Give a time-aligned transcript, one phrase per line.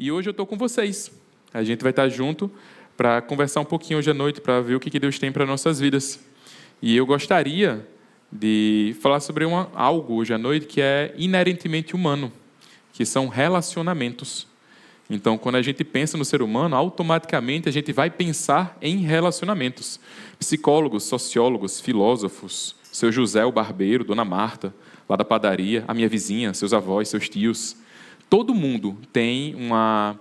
[0.00, 1.10] E hoje eu estou com vocês.
[1.52, 2.48] A gente vai estar junto
[2.96, 5.80] para conversar um pouquinho hoje à noite, para ver o que Deus tem para nossas
[5.80, 6.20] vidas.
[6.80, 7.84] E eu gostaria
[8.30, 12.30] de falar sobre uma, algo hoje à noite que é inerentemente humano,
[12.92, 14.46] que são relacionamentos.
[15.10, 19.98] Então, quando a gente pensa no ser humano, automaticamente a gente vai pensar em relacionamentos.
[20.38, 24.72] Psicólogos, sociólogos, filósofos, seu José o barbeiro, Dona Marta,
[25.08, 27.76] lá da padaria, a minha vizinha, seus avós, seus tios.
[28.28, 30.18] Todo mundo tem uma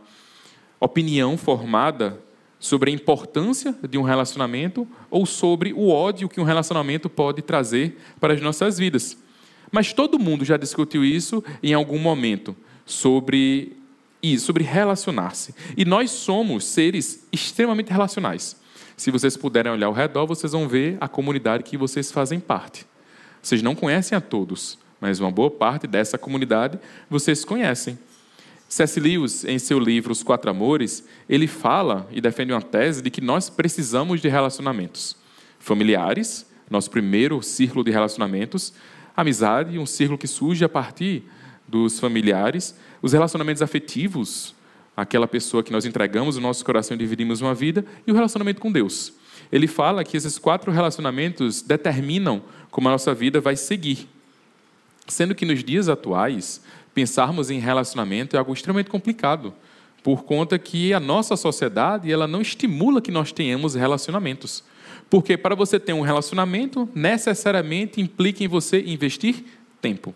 [0.79, 2.21] opinião formada
[2.59, 7.97] sobre a importância de um relacionamento ou sobre o ódio que um relacionamento pode trazer
[8.19, 9.17] para as nossas vidas.
[9.71, 13.77] Mas todo mundo já discutiu isso em algum momento sobre
[14.23, 15.53] isso, sobre relacionar-se.
[15.75, 18.55] E nós somos seres extremamente relacionais.
[18.95, 22.85] Se vocês puderem olhar ao redor, vocês vão ver a comunidade que vocês fazem parte.
[23.41, 26.79] Vocês não conhecem a todos, mas uma boa parte dessa comunidade
[27.09, 27.97] vocês conhecem.
[28.69, 28.99] C.S.
[28.99, 33.21] Lewis, em seu livro Os Quatro Amores, ele fala e defende uma tese de que
[33.21, 35.15] nós precisamos de relacionamentos
[35.59, 38.73] familiares, nosso primeiro círculo de relacionamentos,
[39.15, 41.23] amizade, um círculo que surge a partir
[41.67, 44.53] dos familiares, os relacionamentos afetivos,
[44.95, 48.59] aquela pessoa que nós entregamos o nosso coração e dividimos uma vida, e o relacionamento
[48.59, 49.13] com Deus.
[49.51, 54.09] Ele fala que esses quatro relacionamentos determinam como a nossa vida vai seguir.
[55.07, 56.61] Sendo que nos dias atuais,
[56.93, 59.53] pensarmos em relacionamento é algo extremamente complicado,
[60.03, 64.63] por conta que a nossa sociedade ela não estimula que nós tenhamos relacionamentos.
[65.09, 69.43] Porque para você ter um relacionamento, necessariamente implica em você investir
[69.81, 70.13] tempo.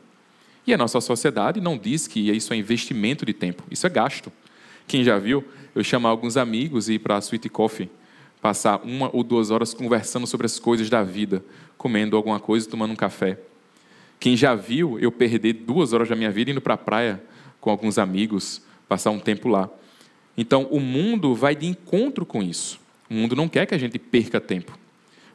[0.65, 4.31] E a nossa sociedade não diz que isso é investimento de tempo, isso é gasto.
[4.87, 7.89] Quem já viu, eu chamar alguns amigos e ir para a Sweet Coffee,
[8.41, 11.43] passar uma ou duas horas conversando sobre as coisas da vida,
[11.77, 13.39] comendo alguma coisa, tomando um café.
[14.21, 17.23] Quem já viu eu perder duas horas da minha vida indo para a praia
[17.59, 19.67] com alguns amigos, passar um tempo lá.
[20.37, 22.79] Então, o mundo vai de encontro com isso.
[23.09, 24.77] O mundo não quer que a gente perca tempo.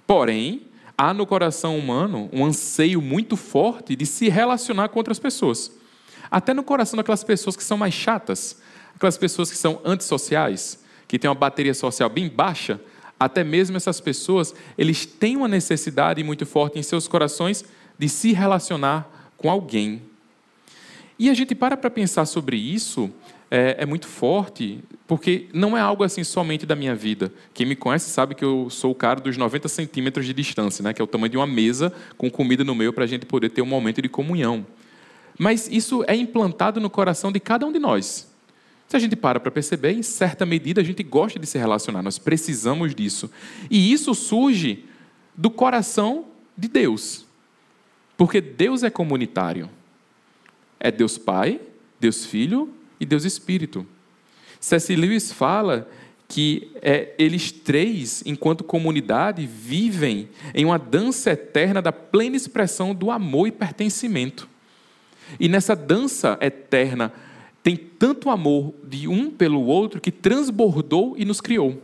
[0.07, 5.77] Porém, há no coração humano um anseio muito forte de se relacionar com outras pessoas.
[6.31, 8.63] Até no coração daquelas pessoas que são mais chatas,
[8.95, 12.81] aquelas pessoas que são antissociais, que têm uma bateria social bem baixa,
[13.19, 17.65] até mesmo essas pessoas, eles têm uma necessidade muito forte em seus corações
[17.99, 20.03] de se relacionar com alguém.
[21.19, 23.11] E a gente para para pensar sobre isso,
[23.51, 27.33] é, é, muito forte, porque não é algo assim somente da minha vida.
[27.55, 30.93] Quem me conhece sabe que eu sou o cara dos 90 centímetros de distância, né,
[30.93, 33.51] que é o tamanho de uma mesa com comida no meio para a gente poder
[33.51, 34.67] ter um momento de comunhão.
[35.39, 38.31] Mas isso é implantado no coração de cada um de nós.
[38.89, 42.03] Se a gente para para perceber, em certa medida a gente gosta de se relacionar,
[42.03, 43.31] nós precisamos disso.
[43.71, 44.85] E isso surge
[45.37, 47.26] do coração de Deus.
[48.17, 49.69] Porque Deus é comunitário.
[50.81, 51.61] É Deus Pai,
[52.01, 53.87] Deus Filho e Deus Espírito.
[54.61, 54.95] C.S.
[54.95, 55.89] Lewis fala
[56.29, 63.11] que é, eles três, enquanto comunidade, vivem em uma dança eterna da plena expressão do
[63.11, 64.49] amor e pertencimento.
[65.39, 67.13] E nessa dança eterna
[67.63, 71.83] tem tanto amor de um pelo outro que transbordou e nos criou.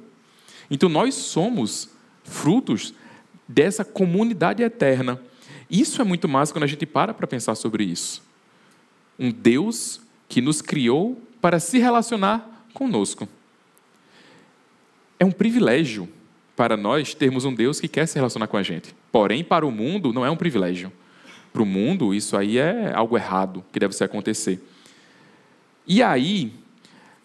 [0.70, 1.90] Então nós somos
[2.24, 2.94] frutos
[3.48, 5.20] dessa comunidade eterna
[5.72, 8.22] isso é muito massa quando a gente para para pensar sobre isso.
[9.18, 13.26] Um Deus que nos criou para se relacionar conosco.
[15.18, 16.08] É um privilégio
[16.54, 18.94] para nós termos um Deus que quer se relacionar com a gente.
[19.10, 20.92] Porém, para o mundo, não é um privilégio.
[21.52, 24.62] Para o mundo, isso aí é algo errado que deve se acontecer.
[25.86, 26.52] E aí,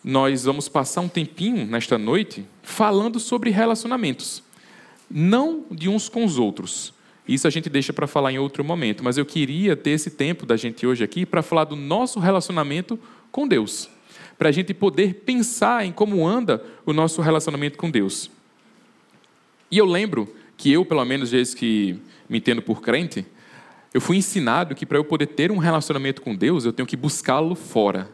[0.03, 4.41] nós vamos passar um tempinho nesta noite falando sobre relacionamentos.
[5.09, 6.94] Não de uns com os outros,
[7.28, 10.46] isso a gente deixa para falar em outro momento, mas eu queria ter esse tempo
[10.46, 12.98] da gente hoje aqui para falar do nosso relacionamento
[13.32, 13.90] com Deus,
[14.38, 18.32] para a gente poder pensar em como anda o nosso relacionamento com Deus.
[19.70, 22.00] E eu lembro que eu, pelo menos desde que
[22.30, 23.26] me entendo por crente,
[23.94, 26.96] eu fui ensinado que para eu poder ter um relacionamento com Deus, eu tenho que
[26.96, 28.09] buscá-lo fora,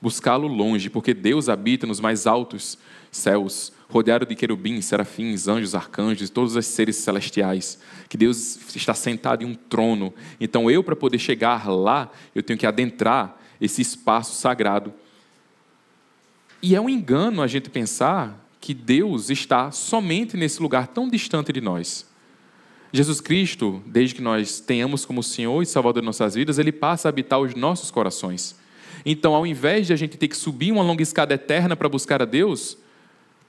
[0.00, 2.78] buscá-lo longe, porque Deus habita nos mais altos
[3.10, 7.78] céus, rodeado de querubins, serafins, anjos, arcanjos, todos os seres celestiais,
[8.08, 10.14] que Deus está sentado em um trono.
[10.40, 14.94] Então eu, para poder chegar lá, eu tenho que adentrar esse espaço sagrado.
[16.62, 21.52] E é um engano a gente pensar que Deus está somente nesse lugar tão distante
[21.52, 22.08] de nós.
[22.92, 27.08] Jesus Cristo, desde que nós tenhamos como Senhor e Salvador de nossas vidas, ele passa
[27.08, 28.56] a habitar os nossos corações.
[29.04, 32.20] Então, ao invés de a gente ter que subir uma longa escada eterna para buscar
[32.20, 32.76] a Deus,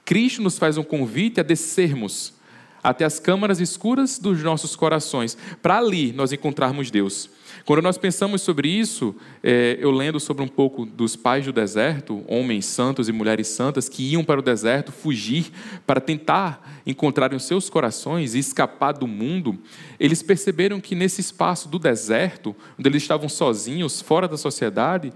[0.04, 2.34] Cristo nos faz um convite a descermos,
[2.82, 7.30] até as câmaras escuras dos nossos corações, para ali nós encontrarmos Deus.
[7.64, 12.24] Quando nós pensamos sobre isso, é, eu lendo sobre um pouco dos pais do deserto,
[12.26, 15.52] homens santos e mulheres santas que iam para o deserto fugir
[15.86, 19.56] para tentar encontrar os seus corações e escapar do mundo,
[20.00, 25.12] eles perceberam que nesse espaço do deserto, onde eles estavam sozinhos, fora da sociedade,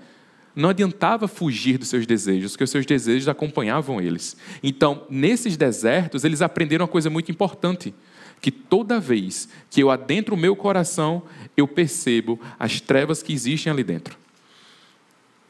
[0.56, 4.34] não adiantava fugir dos seus desejos, porque os seus desejos acompanhavam eles.
[4.62, 7.94] Então, nesses desertos, eles aprenderam uma coisa muito importante
[8.40, 11.22] que toda vez que eu adentro o meu coração,
[11.56, 14.16] eu percebo as trevas que existem ali dentro.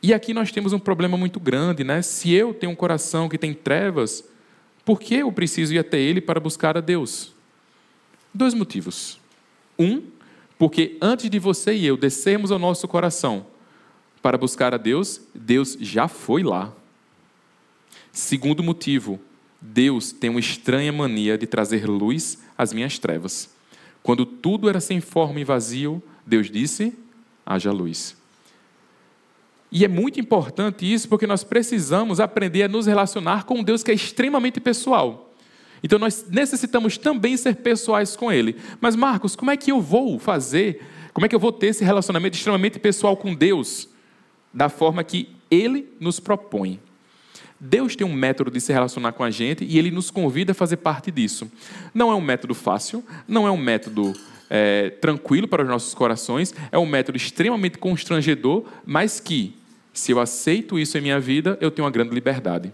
[0.02, 2.02] E aqui nós temos um problema muito grande, né?
[2.02, 4.24] Se eu tenho um coração que tem trevas,
[4.84, 7.32] por que eu preciso ir até ele para buscar a Deus?
[8.34, 9.20] Dois motivos.
[9.78, 10.02] Um,
[10.58, 13.46] porque antes de você e eu descermos ao nosso coração
[14.26, 16.73] para buscar a Deus, Deus já foi lá.
[18.11, 19.20] Segundo motivo,
[19.61, 23.49] Deus tem uma estranha mania de trazer luz às minhas trevas.
[24.02, 26.93] Quando tudo era sem forma e vazio, Deus disse:
[27.46, 28.17] haja luz.
[29.70, 33.84] E é muito importante isso porque nós precisamos aprender a nos relacionar com um Deus
[33.84, 35.32] que é extremamente pessoal.
[35.84, 38.56] Então nós necessitamos também ser pessoais com Ele.
[38.81, 40.84] Mas, Marcos, como é que eu vou fazer?
[41.12, 43.94] Como é que eu vou ter esse relacionamento extremamente pessoal com Deus?
[44.56, 46.80] Da forma que Ele nos propõe.
[47.60, 50.54] Deus tem um método de se relacionar com a gente e Ele nos convida a
[50.54, 51.52] fazer parte disso.
[51.92, 54.14] Não é um método fácil, não é um método
[54.48, 59.54] é, tranquilo para os nossos corações, é um método extremamente constrangedor, mas que,
[59.92, 62.72] se eu aceito isso em minha vida, eu tenho uma grande liberdade.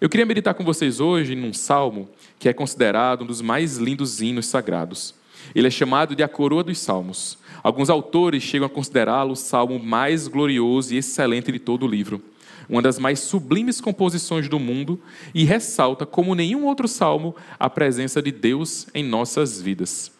[0.00, 4.20] Eu queria meditar com vocês hoje num salmo que é considerado um dos mais lindos
[4.20, 5.14] hinos sagrados.
[5.54, 7.38] Ele é chamado de a coroa dos salmos.
[7.62, 12.22] Alguns autores chegam a considerá-lo o salmo mais glorioso e excelente de todo o livro
[12.70, 15.02] uma das mais sublimes composições do mundo,
[15.34, 20.12] e ressalta, como nenhum outro salmo, a presença de Deus em nossas vidas.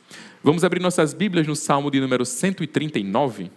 [0.43, 3.53] Vamos abrir nossas Bíblias no salmo de número 139.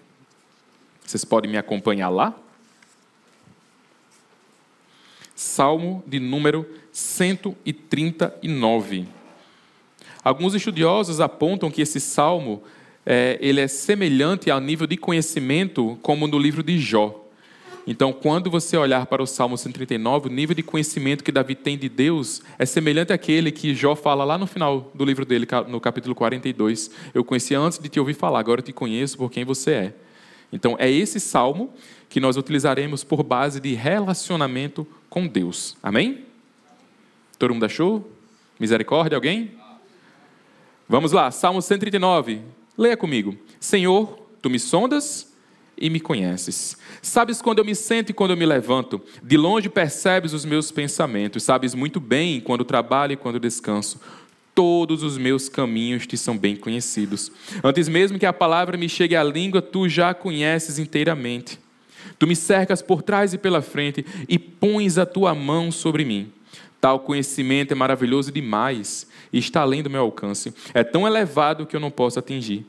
[1.04, 2.36] Vocês podem me acompanhar lá?
[5.36, 9.07] Salmo de número 139.
[10.24, 12.64] Alguns estudiosos apontam que esse salmo
[13.06, 17.20] é, ele é semelhante ao nível de conhecimento como no livro de Jó.
[17.86, 21.78] Então, quando você olhar para o Salmo 139, o nível de conhecimento que Davi tem
[21.78, 25.81] de Deus é semelhante àquele que Jó fala lá no final do livro dele, no
[25.81, 26.90] capítulo 42.
[27.14, 29.94] Eu conhecia antes de te ouvir falar, agora eu te conheço por quem você é.
[30.54, 31.74] Então, é esse salmo
[32.08, 35.75] que nós utilizaremos por base de relacionamento com Deus.
[35.84, 36.24] Amém?
[37.38, 38.10] Todo mundo achou?
[38.58, 39.52] Misericórdia, alguém?
[40.88, 42.42] Vamos lá, Salmo 139.
[42.78, 43.38] Leia comigo.
[43.60, 45.34] Senhor, tu me sondas
[45.78, 46.78] e me conheces.
[47.02, 49.02] Sabes quando eu me sento e quando eu me levanto.
[49.22, 51.44] De longe percebes os meus pensamentos.
[51.44, 54.00] Sabes muito bem quando trabalho e quando descanso.
[54.54, 57.32] Todos os meus caminhos te são bem conhecidos.
[57.64, 61.60] Antes mesmo que a palavra me chegue à língua, tu já a conheces inteiramente.
[62.20, 66.32] Tu me cercas por trás e pela frente e pões a tua mão sobre mim.
[66.80, 70.54] Tal conhecimento é maravilhoso demais e está além do meu alcance.
[70.74, 72.66] É tão elevado que eu não posso atingir.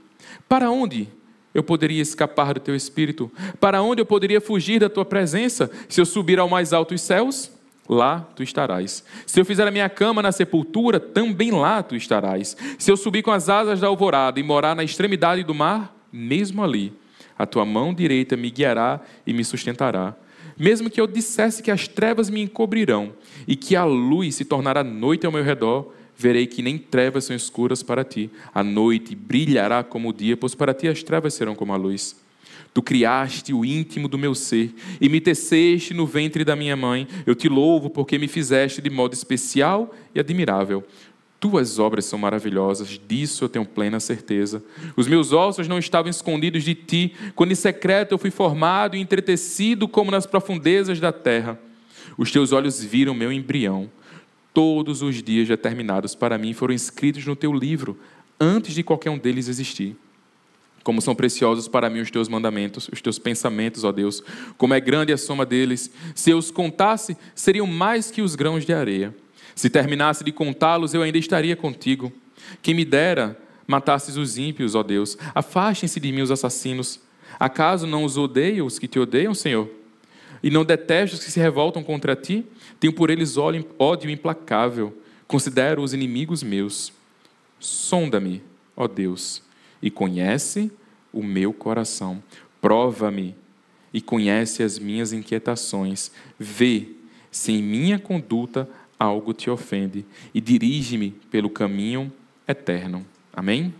[0.48, 1.08] Para onde
[1.54, 3.30] eu poderia escapar do teu espírito?
[3.60, 5.70] Para onde eu poderia fugir da tua presença?
[5.88, 7.52] Se eu subir ao mais alto dos céus,
[7.88, 9.04] lá tu estarás.
[9.26, 12.56] Se eu fizer a minha cama na sepultura, também lá tu estarás.
[12.78, 16.64] Se eu subir com as asas da alvorada e morar na extremidade do mar, mesmo
[16.64, 16.92] ali,
[17.38, 20.16] a tua mão direita me guiará e me sustentará.
[20.56, 23.12] Mesmo que eu dissesse que as trevas me encobrirão
[23.46, 27.34] e que a luz se tornará noite ao meu redor, verei que nem trevas são
[27.34, 28.30] escuras para ti.
[28.54, 32.16] A noite brilhará como o dia, pois para ti as trevas serão como a luz.
[32.72, 37.06] Tu criaste o íntimo do meu ser e me teceste no ventre da minha mãe.
[37.24, 40.84] Eu te louvo porque me fizeste de modo especial e admirável.
[41.38, 44.64] Tuas obras são maravilhosas, disso eu tenho plena certeza.
[44.96, 49.00] Os meus ossos não estavam escondidos de ti, quando em secreto eu fui formado e
[49.00, 51.60] entretecido como nas profundezas da terra.
[52.16, 53.90] Os teus olhos viram meu embrião.
[54.54, 57.98] Todos os dias determinados para mim foram escritos no teu livro,
[58.40, 59.96] antes de qualquer um deles existir.
[60.84, 64.22] Como são preciosos para mim os teus mandamentos, os teus pensamentos, ó Deus,
[64.56, 65.90] como é grande a soma deles.
[66.14, 69.12] Se eu os contasse, seriam mais que os grãos de areia.
[69.56, 72.12] Se terminasse de contá-los, eu ainda estaria contigo.
[72.62, 75.18] Quem me dera matasses os ímpios, ó Deus.
[75.34, 77.00] Afastem-se de mim os assassinos.
[77.40, 79.68] Acaso não os odeio os que te odeiam, Senhor?
[80.44, 82.44] E não detesto os que se revoltam contra ti?
[82.78, 84.94] Tenho por eles ódio implacável.
[85.26, 86.92] Considero os inimigos meus.
[87.58, 88.42] Sonda-me,
[88.76, 89.42] ó Deus,
[89.80, 90.70] e conhece
[91.10, 92.22] o meu coração.
[92.60, 93.34] Prova-me
[93.90, 96.10] e conhece as minhas inquietações.
[96.38, 96.88] Vê
[97.30, 102.12] se em minha conduta algo te ofende e dirige-me pelo caminho
[102.46, 103.06] eterno.
[103.32, 103.72] Amém?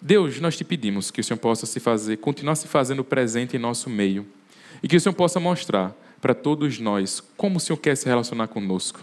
[0.00, 3.58] Deus, nós te pedimos que o Senhor possa se fazer, continuar se fazendo presente em
[3.58, 4.24] nosso meio
[4.84, 8.48] e que o Senhor possa mostrar para todos nós como o Senhor quer se relacionar
[8.48, 9.02] conosco,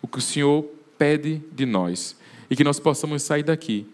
[0.00, 0.64] o que o Senhor
[0.96, 2.16] pede de nós
[2.48, 3.88] e que nós possamos sair daqui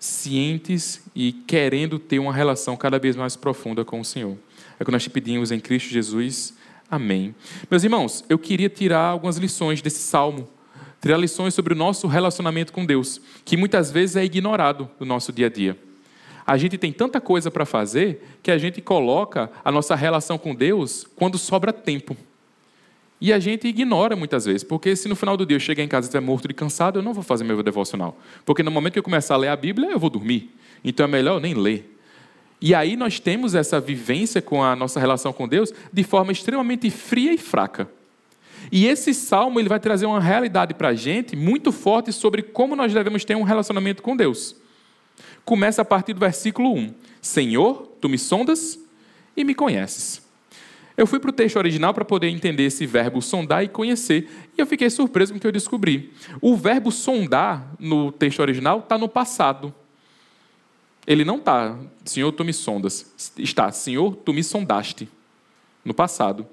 [0.00, 4.38] cientes e querendo ter uma relação cada vez mais profunda com o Senhor.
[4.80, 6.54] É o que nós te pedimos em Cristo Jesus.
[6.90, 7.34] Amém.
[7.70, 10.48] Meus irmãos, eu queria tirar algumas lições desse salmo
[11.02, 15.32] tirar lições sobre o nosso relacionamento com Deus, que muitas vezes é ignorado no nosso
[15.32, 15.76] dia a dia.
[16.46, 20.54] A gente tem tanta coisa para fazer que a gente coloca a nossa relação com
[20.54, 22.16] Deus quando sobra tempo.
[23.20, 25.88] E a gente ignora muitas vezes, porque se no final do dia eu chegar em
[25.88, 28.18] casa e estiver morto de cansado, eu não vou fazer meu devocional.
[28.44, 30.50] Porque no momento que eu começar a ler a Bíblia, eu vou dormir.
[30.82, 31.96] Então é melhor eu nem ler.
[32.60, 36.90] E aí nós temos essa vivência com a nossa relação com Deus de forma extremamente
[36.90, 37.88] fria e fraca.
[38.70, 42.74] E esse salmo ele vai trazer uma realidade para a gente muito forte sobre como
[42.74, 44.56] nós devemos ter um relacionamento com Deus.
[45.44, 46.94] Começa a partir do versículo 1.
[47.20, 48.78] Senhor, tu me sondas
[49.36, 50.22] e me conheces.
[50.96, 54.60] Eu fui para o texto original para poder entender esse verbo sondar e conhecer, e
[54.60, 56.12] eu fiquei surpreso com o que eu descobri.
[56.40, 59.74] O verbo sondar no texto original está no passado.
[61.06, 63.10] Ele não está, Senhor, tu me sondas.
[63.38, 65.08] Está, Senhor, tu me sondaste.
[65.84, 66.46] No passado.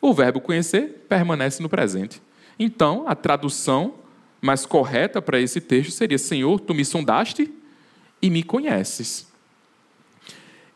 [0.00, 2.20] O verbo conhecer permanece no presente.
[2.58, 3.94] Então, a tradução
[4.40, 7.50] mais correta para esse texto seria: Senhor, tu me sondaste
[8.20, 9.26] e me conheces.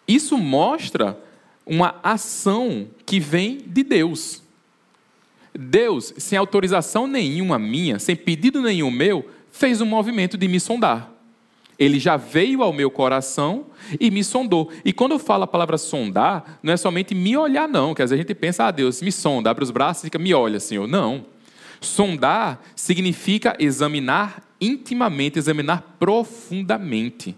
[0.07, 1.19] Isso mostra
[1.67, 4.43] uma ação que vem de Deus.
[5.57, 11.15] Deus, sem autorização nenhuma minha, sem pedido nenhum meu, fez um movimento de me sondar.
[11.79, 13.67] Ele já veio ao meu coração
[13.99, 14.71] e me sondou.
[14.85, 17.95] E quando eu falo a palavra sondar, não é somente me olhar, não.
[17.95, 20.19] Que às vezes a gente pensa, ah, Deus, me sonda, abre os braços e fica,
[20.19, 20.87] me olha, Senhor.
[20.87, 21.25] Não.
[21.81, 27.37] Sondar significa examinar intimamente, examinar profundamente.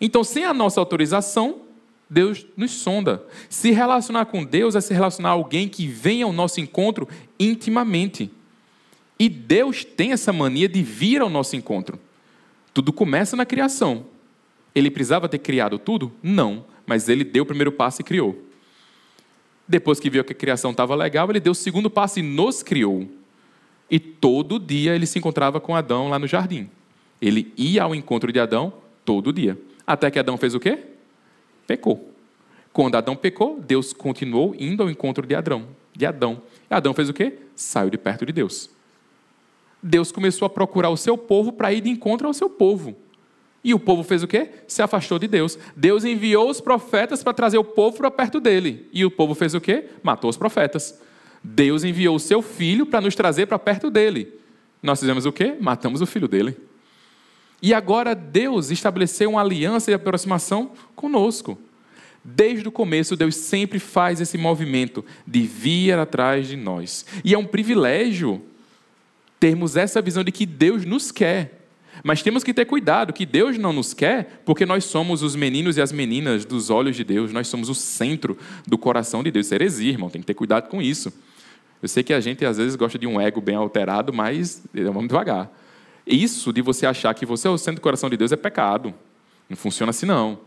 [0.00, 1.62] Então, sem a nossa autorização,
[2.08, 3.24] Deus nos sonda.
[3.48, 8.30] Se relacionar com Deus é se relacionar a alguém que vem ao nosso encontro intimamente.
[9.18, 12.00] E Deus tem essa mania de vir ao nosso encontro.
[12.72, 14.06] Tudo começa na criação.
[14.74, 16.12] Ele precisava ter criado tudo?
[16.22, 18.46] Não, mas ele deu o primeiro passo e criou.
[19.68, 22.62] Depois que viu que a criação estava legal, ele deu o segundo passo e nos
[22.62, 23.08] criou.
[23.90, 26.70] E todo dia ele se encontrava com Adão lá no jardim.
[27.20, 28.72] Ele ia ao encontro de Adão
[29.04, 29.58] todo dia.
[29.86, 30.78] Até que Adão fez o quê?
[31.66, 32.12] Pecou.
[32.72, 35.66] Quando Adão pecou, Deus continuou indo ao encontro de Adão.
[35.92, 36.40] De Adão.
[36.70, 37.34] E Adão fez o quê?
[37.56, 38.70] Saiu de perto de Deus.
[39.82, 42.96] Deus começou a procurar o seu povo para ir de encontro ao seu povo.
[43.62, 44.50] E o povo fez o quê?
[44.66, 45.58] Se afastou de Deus.
[45.76, 48.88] Deus enviou os profetas para trazer o povo para perto dele.
[48.92, 49.86] E o povo fez o quê?
[50.02, 50.98] Matou os profetas.
[51.42, 54.34] Deus enviou o seu filho para nos trazer para perto dele.
[54.82, 55.56] Nós fizemos o quê?
[55.60, 56.56] Matamos o filho dele.
[57.62, 61.58] E agora Deus estabeleceu uma aliança e aproximação conosco.
[62.22, 67.04] Desde o começo, Deus sempre faz esse movimento de vir atrás de nós.
[67.24, 68.42] E é um privilégio
[69.38, 71.60] termos essa visão de que Deus nos quer.
[72.04, 75.76] Mas temos que ter cuidado que Deus não nos quer porque nós somos os meninos
[75.76, 79.46] e as meninas dos olhos de Deus, nós somos o centro do coração de Deus.
[79.46, 81.12] Isso é heresia, irmão, tem que ter cuidado com isso.
[81.82, 85.08] Eu sei que a gente às vezes gosta de um ego bem alterado, mas vamos
[85.08, 85.50] devagar.
[86.06, 88.92] Isso de você achar que você é o centro do coração de Deus é pecado.
[89.48, 90.38] Não funciona assim, não.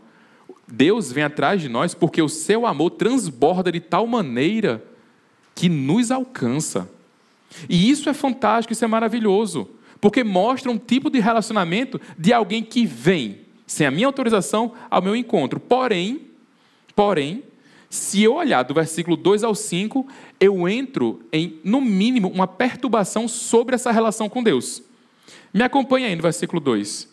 [0.66, 4.82] Deus vem atrás de nós porque o seu amor transborda de tal maneira
[5.54, 6.88] que nos alcança.
[7.68, 9.68] E isso é fantástico, isso é maravilhoso,
[10.00, 15.00] porque mostra um tipo de relacionamento de alguém que vem, sem a minha autorização, ao
[15.00, 15.60] meu encontro.
[15.60, 16.22] Porém,
[16.96, 17.44] porém,
[17.94, 20.04] se eu olhar do versículo 2 ao 5,
[20.40, 24.82] eu entro em, no mínimo, uma perturbação sobre essa relação com Deus.
[25.52, 27.08] Me acompanha aí no versículo 2.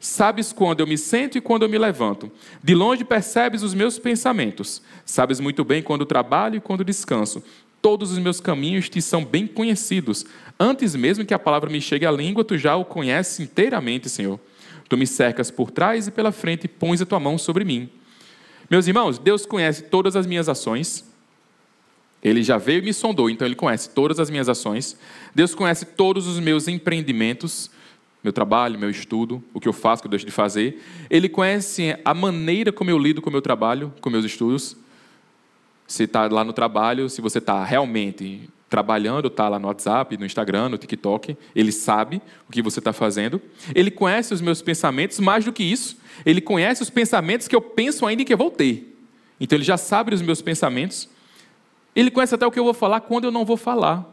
[0.00, 2.32] Sabes quando eu me sento e quando eu me levanto.
[2.60, 4.82] De longe percebes os meus pensamentos.
[5.04, 7.40] Sabes muito bem quando trabalho e quando descanso.
[7.80, 10.26] Todos os meus caminhos te são bem conhecidos.
[10.58, 14.40] Antes mesmo que a palavra me chegue à língua, tu já o conheces inteiramente, Senhor.
[14.88, 17.88] Tu me cercas por trás e pela frente e pões a tua mão sobre mim.
[18.70, 21.04] Meus irmãos, Deus conhece todas as minhas ações.
[22.22, 24.98] Ele já veio e me sondou, então ele conhece todas as minhas ações.
[25.34, 27.70] Deus conhece todos os meus empreendimentos,
[28.22, 30.82] meu trabalho, meu estudo, o que eu faço, o que eu deixo de fazer.
[31.08, 34.76] Ele conhece a maneira como eu lido com o meu trabalho, com meus estudos
[35.88, 40.26] se está lá no trabalho, se você está realmente trabalhando, está lá no WhatsApp, no
[40.26, 43.40] Instagram, no TikTok, ele sabe o que você está fazendo.
[43.74, 47.62] Ele conhece os meus pensamentos, mais do que isso, ele conhece os pensamentos que eu
[47.62, 48.96] penso ainda que eu vou ter.
[49.40, 51.08] Então ele já sabe os meus pensamentos.
[51.94, 54.06] Ele conhece até o que eu vou falar quando eu não vou falar.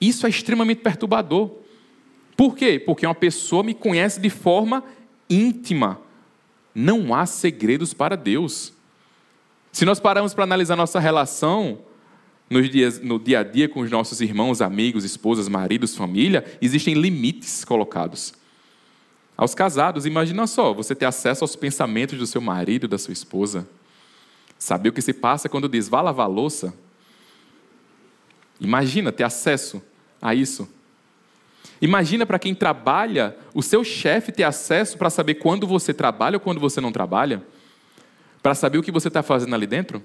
[0.00, 1.50] Isso é extremamente perturbador.
[2.36, 2.78] Por quê?
[2.78, 4.84] Porque uma pessoa me conhece de forma
[5.30, 5.98] íntima.
[6.74, 8.74] Não há segredos para Deus.
[9.72, 11.78] Se nós pararmos para analisar nossa relação
[12.48, 16.94] nos dias, no dia a dia com os nossos irmãos, amigos, esposas, maridos, família, existem
[16.94, 18.32] limites colocados.
[19.36, 23.68] Aos casados, imagina só, você ter acesso aos pensamentos do seu marido, da sua esposa.
[24.58, 26.72] Saber o que se passa quando diz, vá lavar a louça.
[28.58, 29.82] Imagina ter acesso
[30.22, 30.66] a isso.
[31.82, 36.40] Imagina para quem trabalha, o seu chefe ter acesso para saber quando você trabalha ou
[36.40, 37.42] quando você não trabalha.
[38.42, 40.02] Para saber o que você está fazendo ali dentro.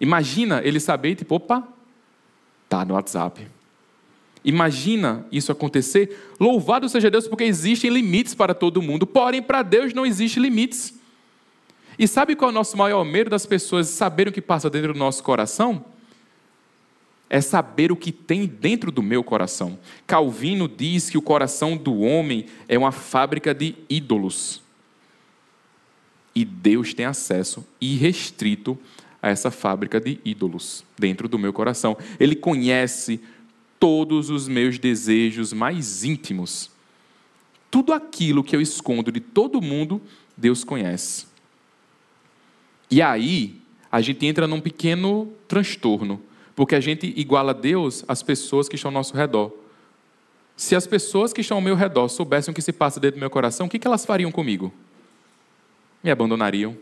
[0.00, 1.68] Imagina ele saber, tipo, opa,
[2.72, 3.46] tá no WhatsApp.
[4.42, 6.32] Imagina isso acontecer.
[6.40, 10.98] Louvado seja Deus, porque existem limites para todo mundo, porém para Deus não existem limites.
[11.98, 14.94] E sabe qual é o nosso maior medo das pessoas saberem o que passa dentro
[14.94, 15.84] do nosso coração?
[17.28, 19.78] É saber o que tem dentro do meu coração.
[20.06, 24.62] Calvino diz que o coração do homem é uma fábrica de ídolos.
[26.34, 28.78] E Deus tem acesso irrestrito
[29.22, 31.96] a essa fábrica de ídolos dentro do meu coração.
[32.18, 33.20] Ele conhece
[33.78, 36.70] todos os meus desejos mais íntimos.
[37.70, 40.02] Tudo aquilo que eu escondo de todo mundo,
[40.36, 41.26] Deus conhece.
[42.90, 43.60] E aí,
[43.90, 46.20] a gente entra num pequeno transtorno,
[46.54, 49.52] porque a gente iguala Deus às pessoas que estão ao nosso redor.
[50.56, 53.20] Se as pessoas que estão ao meu redor soubessem o que se passa dentro do
[53.20, 54.72] meu coração, o que elas fariam comigo?
[56.04, 56.76] Me abandonariam,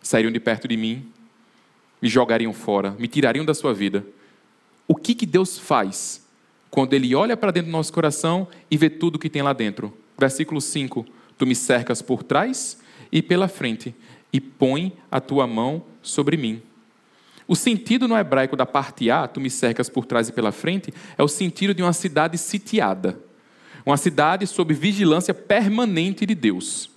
[0.00, 1.12] sairiam de perto de mim,
[2.06, 4.06] me jogariam fora, me tirariam da sua vida
[4.88, 6.24] o que, que Deus faz
[6.70, 9.96] quando Ele olha para dentro do nosso coração e vê tudo que tem lá dentro?
[10.18, 11.04] Versículo 5:
[11.36, 12.78] Tu me cercas por trás
[13.10, 13.94] e pela frente,
[14.32, 16.62] e põe a tua mão sobre mim.
[17.48, 20.92] O sentido no hebraico da parte A, tu me cercas por trás e pela frente,
[21.16, 23.20] é o sentido de uma cidade sitiada.
[23.84, 26.90] Uma cidade sob vigilância permanente de Deus.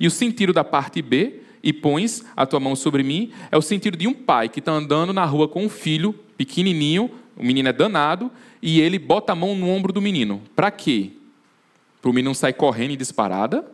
[0.00, 3.62] E o sentido da parte B, e pões a tua mão sobre mim, é o
[3.62, 7.68] sentido de um pai que está andando na rua com um filho pequenininho, o menino
[7.68, 10.42] é danado, e ele bota a mão no ombro do menino.
[10.54, 11.12] Para quê?
[12.00, 13.64] Para o menino sair correndo em disparada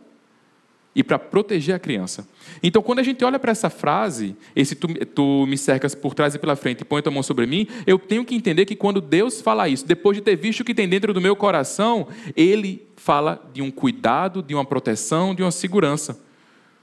[0.95, 2.27] e para proteger a criança.
[2.61, 6.35] Então, quando a gente olha para essa frase, esse tu, tu, me cercas por trás
[6.35, 8.75] e pela frente e põe a tua mão sobre mim, eu tenho que entender que
[8.75, 12.07] quando Deus fala isso, depois de ter visto o que tem dentro do meu coração,
[12.35, 16.19] Ele fala de um cuidado, de uma proteção, de uma segurança.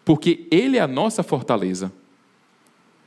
[0.07, 1.92] Porque Ele é a nossa fortaleza.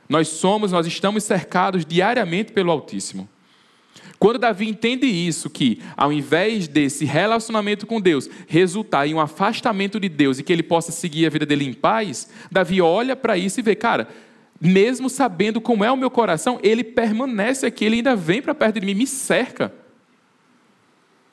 [0.06, 3.26] Nós somos, nós estamos cercados diariamente pelo Altíssimo.
[4.18, 9.98] Quando Davi entende isso, que ao invés desse relacionamento com Deus resultar em um afastamento
[9.98, 13.38] de Deus e que ele possa seguir a vida dele em paz, Davi olha para
[13.38, 14.06] isso e vê, cara,
[14.60, 18.78] mesmo sabendo como é o meu coração, ele permanece aqui, ele ainda vem para perto
[18.78, 19.72] de mim, me cerca.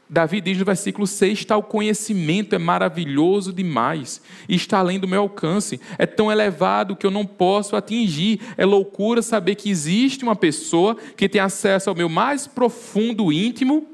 [0.10, 5.80] Davi diz no versículo 6: tal conhecimento é maravilhoso demais, está além do meu alcance,
[5.98, 8.40] é tão elevado que eu não posso atingir.
[8.58, 13.88] É loucura saber que existe uma pessoa que tem acesso ao meu mais profundo íntimo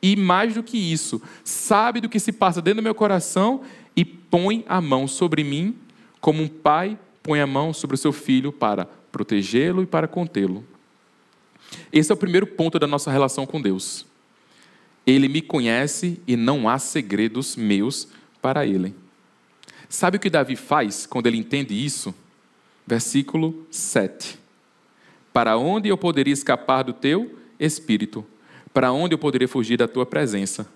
[0.00, 3.62] e, mais do que isso, sabe do que se passa dentro do meu coração
[3.96, 5.74] e põe a mão sobre mim,
[6.20, 10.64] como um pai põe a mão sobre o seu filho para protegê-lo e para contê-lo.
[11.92, 14.06] Esse é o primeiro ponto da nossa relação com Deus.
[15.06, 18.08] Ele me conhece e não há segredos meus
[18.42, 18.94] para ele.
[19.88, 22.14] Sabe o que Davi faz quando ele entende isso?
[22.86, 24.38] Versículo 7.
[25.32, 28.26] Para onde eu poderia escapar do teu espírito?
[28.72, 30.68] Para onde eu poderia fugir da tua presença?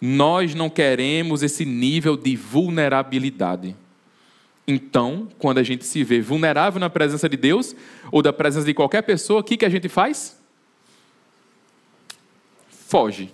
[0.00, 3.76] Nós não queremos esse nível de vulnerabilidade.
[4.66, 7.74] Então, quando a gente se vê vulnerável na presença de Deus
[8.10, 10.38] ou da presença de qualquer pessoa, o que, que a gente faz?
[12.68, 13.32] Foge.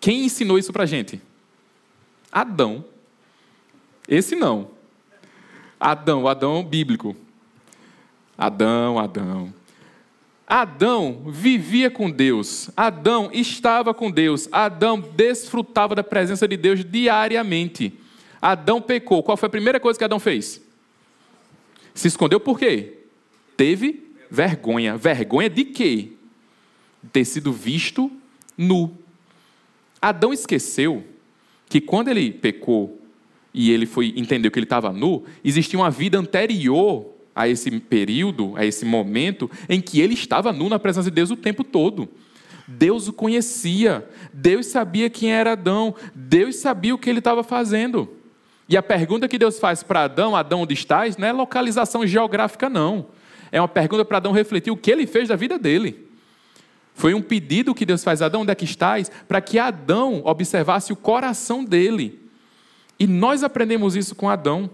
[0.00, 1.20] Quem ensinou isso para gente?
[2.32, 2.84] Adão.
[4.08, 4.70] Esse não.
[5.78, 7.14] Adão, Adão bíblico.
[8.36, 9.52] Adão, Adão.
[10.46, 12.70] Adão vivia com Deus.
[12.76, 14.48] Adão estava com Deus.
[14.50, 17.92] Adão desfrutava da presença de Deus diariamente.
[18.42, 19.22] Adão pecou.
[19.22, 20.60] Qual foi a primeira coisa que Adão fez?
[21.94, 22.98] Se escondeu por quê?
[23.56, 24.96] Teve vergonha.
[24.96, 26.12] Vergonha de quê?
[27.02, 28.10] De ter sido visto
[28.56, 28.98] nu.
[30.00, 31.04] Adão esqueceu
[31.68, 33.00] que quando ele pecou
[33.52, 38.54] e ele foi entendeu que ele estava nu, existia uma vida anterior a esse período,
[38.56, 42.08] a esse momento em que ele estava nu na presença de Deus o tempo todo.
[42.66, 48.08] Deus o conhecia, Deus sabia quem era Adão, Deus sabia o que ele estava fazendo.
[48.68, 52.68] E a pergunta que Deus faz para Adão, Adão, onde estás, não é localização geográfica,
[52.68, 53.06] não.
[53.50, 56.09] É uma pergunta para Adão refletir o que ele fez da vida dele.
[56.94, 59.10] Foi um pedido que Deus faz, Adão, onde é que estás?
[59.26, 62.20] Para que Adão observasse o coração dele.
[62.98, 64.68] E nós aprendemos isso com Adão.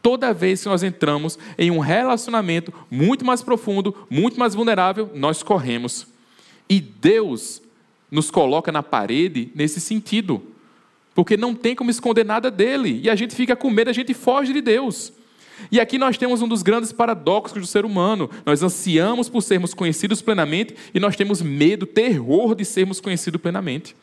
[0.00, 5.42] Toda vez que nós entramos em um relacionamento muito mais profundo, muito mais vulnerável, nós
[5.42, 6.06] corremos.
[6.68, 7.60] E Deus
[8.08, 10.40] nos coloca na parede nesse sentido.
[11.12, 13.00] Porque não tem como esconder nada dele.
[13.02, 15.12] E a gente fica com medo, a gente foge de Deus.
[15.70, 18.30] E aqui nós temos um dos grandes paradoxos do ser humano.
[18.44, 23.96] Nós ansiamos por sermos conhecidos plenamente e nós temos medo, terror de sermos conhecidos plenamente.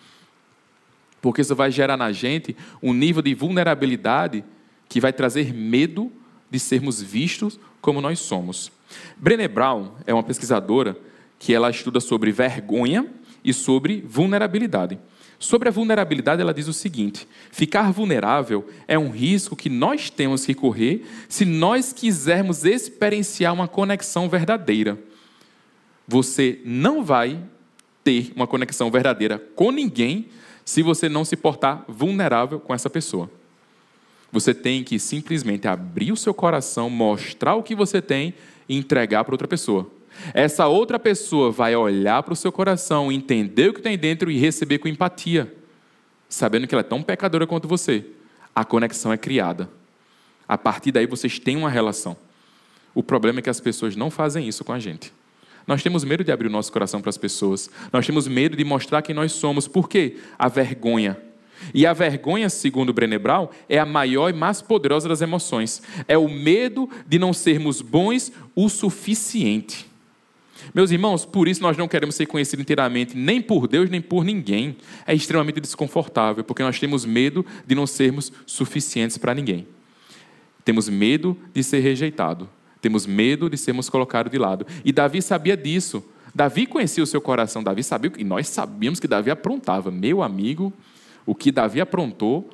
[1.22, 4.44] Porque isso vai gerar na gente um nível de vulnerabilidade
[4.90, 6.12] que vai trazer medo
[6.52, 8.72] de sermos vistos como nós somos.
[9.18, 10.98] Brené Brown é uma pesquisadora
[11.40, 13.08] que ela estuda sobre vergonha
[13.44, 15.00] e sobre vulnerabilidade.
[15.44, 20.46] Sobre a vulnerabilidade, ela diz o seguinte: ficar vulnerável é um risco que nós temos
[20.46, 24.98] que correr se nós quisermos experienciar uma conexão verdadeira.
[26.08, 27.44] Você não vai
[28.06, 30.30] ter uma conexão verdadeira com ninguém
[30.64, 33.30] se você não se portar vulnerável com essa pessoa.
[34.32, 38.34] Você tem que simplesmente abrir o seu coração, mostrar o que você tem
[38.70, 39.92] e entregar para outra pessoa.
[40.34, 44.38] Essa outra pessoa vai olhar para o seu coração, entender o que tem dentro e
[44.38, 45.54] receber com empatia,
[46.30, 48.06] sabendo que ela é tão pecadora quanto você.
[48.56, 49.70] A conexão é criada.
[50.48, 52.16] A partir daí vocês têm uma relação.
[52.94, 55.12] O problema é que as pessoas não fazem isso com a gente.
[55.66, 57.70] Nós temos medo de abrir o nosso coração para as pessoas.
[57.92, 59.68] Nós temos medo de mostrar quem nós somos.
[59.68, 60.18] Por quê?
[60.38, 61.18] A vergonha.
[61.74, 65.82] E a vergonha, segundo Brené Brown, é a maior e mais poderosa das emoções.
[66.08, 69.93] É o medo de não sermos bons o suficiente.
[70.74, 74.24] Meus irmãos, por isso nós não queremos ser conhecidos inteiramente, nem por Deus, nem por
[74.24, 74.78] ninguém.
[75.06, 79.68] É extremamente desconfortável, porque nós temos medo de não sermos suficientes para ninguém.
[80.64, 82.50] Temos medo de ser rejeitado.
[82.82, 84.66] Temos medo de sermos colocados de lado.
[84.84, 86.04] E Davi sabia disso.
[86.34, 87.64] Davi conhecia o seu coração.
[87.64, 89.92] Davi sabia, e nós sabíamos que Davi aprontava.
[89.92, 90.74] Meu amigo,
[91.26, 92.50] o que Davi aprontou.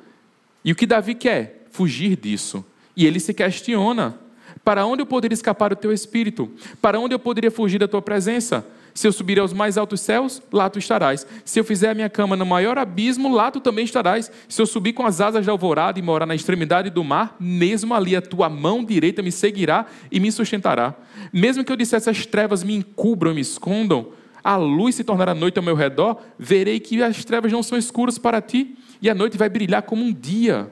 [0.64, 1.66] E o que Davi quer?
[1.70, 2.64] Fugir disso.
[2.96, 4.18] E ele se questiona.
[4.64, 6.50] Para onde eu poderia escapar do teu espírito?
[6.80, 8.66] Para onde eu poderia fugir da tua presença?
[8.92, 11.26] Se eu subir aos mais altos céus, lá tu estarás.
[11.44, 14.30] Se eu fizer a minha cama no maior abismo, lá tu também estarás.
[14.48, 17.94] Se eu subir com as asas da alvorada e morar na extremidade do mar, mesmo
[17.94, 20.94] ali a tua mão direita me seguirá e me sustentará.
[21.32, 24.08] Mesmo que eu dissesse as trevas me encubram e me escondam,
[24.42, 28.18] a luz se tornará noite ao meu redor, verei que as trevas não são escuras
[28.18, 30.70] para ti, e a noite vai brilhar como um dia.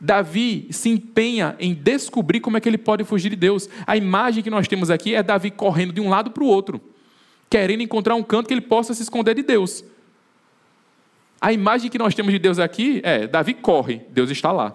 [0.00, 3.68] Davi se empenha em descobrir como é que ele pode fugir de Deus.
[3.86, 6.80] A imagem que nós temos aqui é Davi correndo de um lado para o outro,
[7.50, 9.84] querendo encontrar um canto que ele possa se esconder de Deus.
[11.38, 14.74] A imagem que nós temos de Deus aqui é: Davi corre, Deus está lá.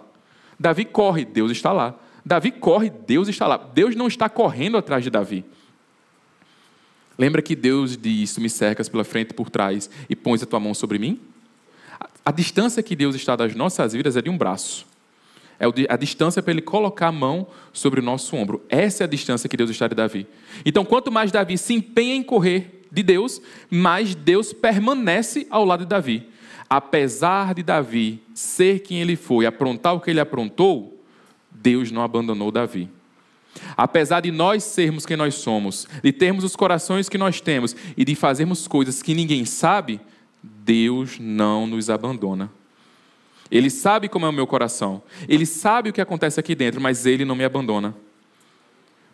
[0.60, 1.96] Davi corre, Deus está lá.
[2.24, 3.58] Davi corre, Deus está lá.
[3.58, 5.44] Deus não está correndo atrás de Davi.
[7.18, 10.60] Lembra que Deus Tu me cercas pela frente e por trás e pões a tua
[10.60, 11.20] mão sobre mim?
[12.24, 14.86] A distância que Deus está das nossas vidas é de um braço.
[15.60, 18.62] É a distância para ele colocar a mão sobre o nosso ombro.
[18.70, 20.28] Essa é a distância que Deus está de Davi.
[20.66, 25.82] Então, quanto mais Davi se empenha em correr de Deus, mais Deus permanece ao lado
[25.82, 26.30] de Davi.
[26.70, 31.04] Apesar de Davi ser quem ele foi, aprontar o que ele aprontou,
[31.52, 32.90] Deus não abandonou Davi.
[33.78, 38.04] Apesar de nós sermos quem nós somos, de termos os corações que nós temos e
[38.04, 40.00] de fazermos coisas que ninguém sabe,
[40.44, 42.52] Deus não nos abandona.
[43.52, 45.02] Ele sabe como é o meu coração.
[45.28, 47.96] Ele sabe o que acontece aqui dentro, mas ele não me abandona.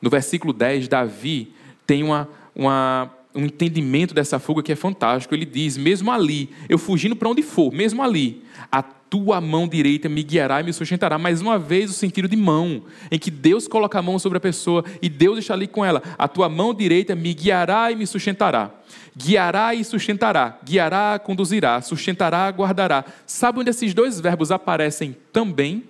[0.02, 1.54] No versículo 10, Davi
[1.86, 5.34] tem uma, uma, um entendimento dessa fuga que é fantástico.
[5.34, 10.08] Ele diz: Mesmo ali, eu fugindo para onde for, mesmo ali, a tua mão direita
[10.08, 11.18] me guiará e me sustentará.
[11.18, 14.42] Mais uma vez, o sentido de mão, em que Deus coloca a mão sobre a
[14.42, 16.02] pessoa e Deus está ali com ela.
[16.18, 18.72] A tua mão direita me guiará e me sustentará.
[19.16, 20.58] Guiará e sustentará.
[20.64, 21.82] Guiará, conduzirá.
[21.82, 23.04] Sustentará, guardará.
[23.26, 25.84] Sabe onde esses dois verbos aparecem também?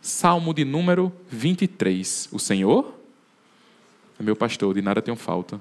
[0.00, 2.28] Salmo de número 23.
[2.30, 2.94] O Senhor
[4.18, 5.60] é meu pastor, de nada tenho falta.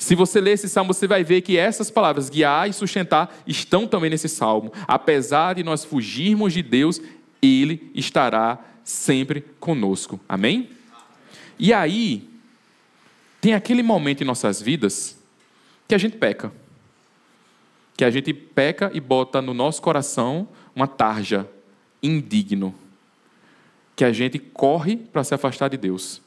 [0.00, 3.86] Se você ler esse salmo, você vai ver que essas palavras, guiar e sustentar, estão
[3.86, 4.72] também nesse salmo.
[4.88, 7.02] Apesar de nós fugirmos de Deus,
[7.42, 10.18] Ele estará sempre conosco.
[10.26, 10.70] Amém?
[11.58, 12.26] E aí,
[13.42, 15.18] tem aquele momento em nossas vidas
[15.86, 16.50] que a gente peca.
[17.94, 21.46] Que a gente peca e bota no nosso coração uma tarja
[22.02, 22.74] indigno.
[23.94, 26.22] Que a gente corre para se afastar de Deus.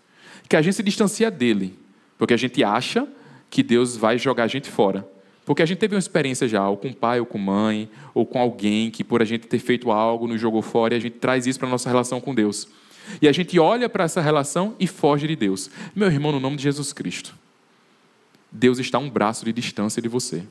[0.48, 1.76] Que a gente se distancia dele.
[2.20, 3.08] Porque a gente acha
[3.54, 5.08] que Deus vai jogar a gente fora.
[5.46, 8.40] Porque a gente teve uma experiência já, ou com pai, ou com mãe, ou com
[8.40, 11.46] alguém que, por a gente ter feito algo, nos jogou fora, e a gente traz
[11.46, 12.68] isso para a nossa relação com Deus.
[13.22, 15.70] E a gente olha para essa relação e foge de Deus.
[15.96, 17.36] Meu irmão, no nome de Jesus Cristo,
[18.52, 20.42] Deus está a um braço de distância de você.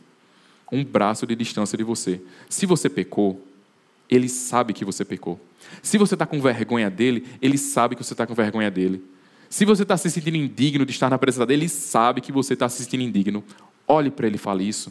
[0.71, 2.21] Um braço de distância de você.
[2.49, 3.45] Se você pecou,
[4.09, 5.41] Ele sabe que você pecou.
[5.83, 9.03] Se você está com vergonha dele, Ele sabe que você está com vergonha dele.
[9.53, 12.55] Se você está se sentindo indigno de estar na presença dele, Ele sabe que você
[12.55, 13.45] está se sentindo indigno.
[13.87, 14.91] Olhe para Ele e fale isso.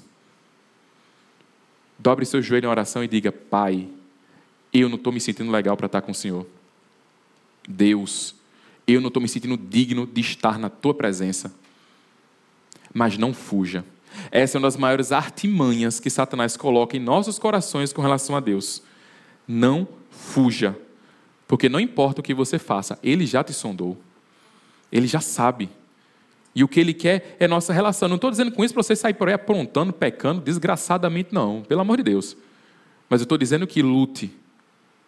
[1.98, 3.90] Dobre seu joelho em oração e diga: Pai,
[4.72, 6.46] eu não estou me sentindo legal para estar com o Senhor.
[7.68, 8.36] Deus,
[8.86, 11.52] eu não estou me sentindo digno de estar na tua presença.
[12.94, 13.84] Mas não fuja.
[14.30, 18.40] Essa é uma das maiores artimanhas que Satanás coloca em nossos corações com relação a
[18.40, 18.84] Deus.
[19.48, 20.78] Não fuja.
[21.48, 24.00] Porque não importa o que você faça, ele já te sondou.
[24.92, 25.70] Ele já sabe.
[26.54, 28.10] E o que ele quer é nossa relação.
[28.10, 31.62] Não estou dizendo com isso para você sair por aí aprontando, pecando desgraçadamente, não.
[31.62, 32.36] Pelo amor de Deus.
[33.10, 34.32] Mas eu estou dizendo que lute.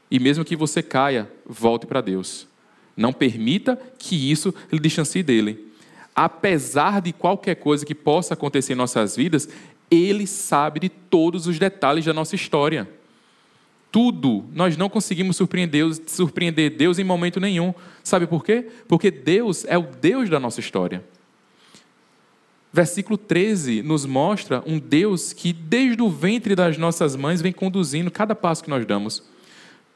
[0.10, 2.48] E mesmo que você caia, volte para Deus.
[2.96, 5.74] Não permita que isso lhe distancie dele.
[6.15, 9.50] Apesar de qualquer coisa que possa acontecer em nossas vidas,
[9.89, 12.88] ele sabe de todos os detalhes da nossa história.
[13.94, 17.76] Tudo, nós não conseguimos surpreender Deus, surpreender Deus em momento nenhum.
[18.04, 18.68] Sabe por quê?
[18.88, 21.06] Porque Deus é o Deus da nossa história.
[22.74, 28.10] Versículo 13 nos mostra um Deus que, desde o ventre das nossas mães, vem conduzindo
[28.10, 29.22] cada passo que nós damos.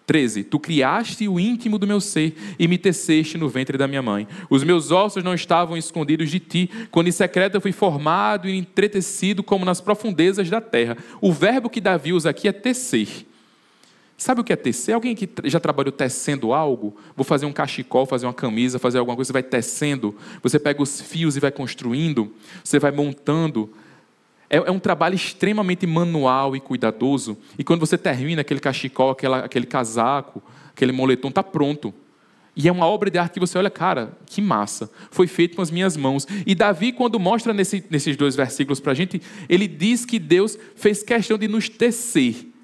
[0.05, 0.43] 13.
[0.43, 4.27] Tu criaste o íntimo do meu ser e me teceste no ventre da minha mãe.
[4.47, 8.55] Os meus ossos não estavam escondidos de ti, quando em secreto eu fui formado e
[8.55, 10.95] entretecido como nas profundezas da terra.
[11.19, 13.25] O verbo que Davi usa aqui é tecer.
[14.17, 14.95] Sabe o que é tecer?
[14.95, 16.97] Alguém que já trabalhou tecendo algo?
[17.15, 20.81] Vou fazer um cachecol, fazer uma camisa, fazer alguma coisa, você vai tecendo, você pega
[20.81, 23.71] os fios e vai construindo, você vai montando.
[24.49, 27.37] É, é um trabalho extremamente manual e cuidadoso.
[27.59, 31.93] E quando você termina aquele cachecol, aquela, aquele casaco, aquele moletom, está pronto.
[32.55, 34.89] E é uma obra de arte que você olha, cara, que massa.
[35.11, 36.25] Foi feito com as minhas mãos.
[36.43, 40.57] E Davi, quando mostra nesse, nesses dois versículos para a gente, ele diz que Deus
[40.75, 42.56] fez questão de nos tecer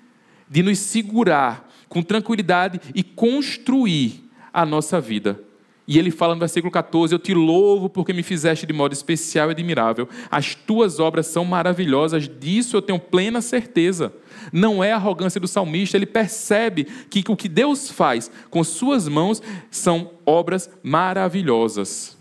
[0.49, 5.39] de nos segurar com tranquilidade e construir a nossa vida.
[5.86, 9.49] E ele fala no versículo 14: Eu te louvo porque me fizeste de modo especial
[9.49, 10.08] e admirável.
[10.32, 14.13] As tuas obras são maravilhosas, disso eu tenho plena certeza.
[14.51, 19.08] Não é a arrogância do salmista, ele percebe que o que Deus faz com suas
[19.08, 22.17] mãos são obras maravilhosas.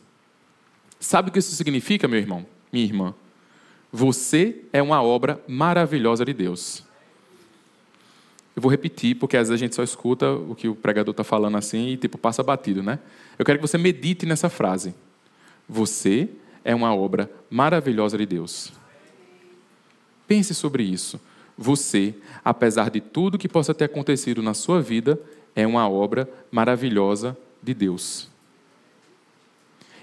[0.98, 3.14] Sabe o que isso significa, meu irmão, minha irmã?
[3.92, 6.84] Você é uma obra maravilhosa de Deus.
[8.54, 11.24] Eu vou repetir, porque às vezes a gente só escuta o que o pregador está
[11.24, 12.98] falando assim e tipo passa batido, né?
[13.38, 14.94] Eu quero que você medite nessa frase.
[15.68, 16.28] Você
[16.64, 18.72] é uma obra maravilhosa de Deus.
[20.26, 21.20] Pense sobre isso.
[21.56, 25.18] Você, apesar de tudo que possa ter acontecido na sua vida,
[25.54, 28.28] é uma obra maravilhosa de Deus.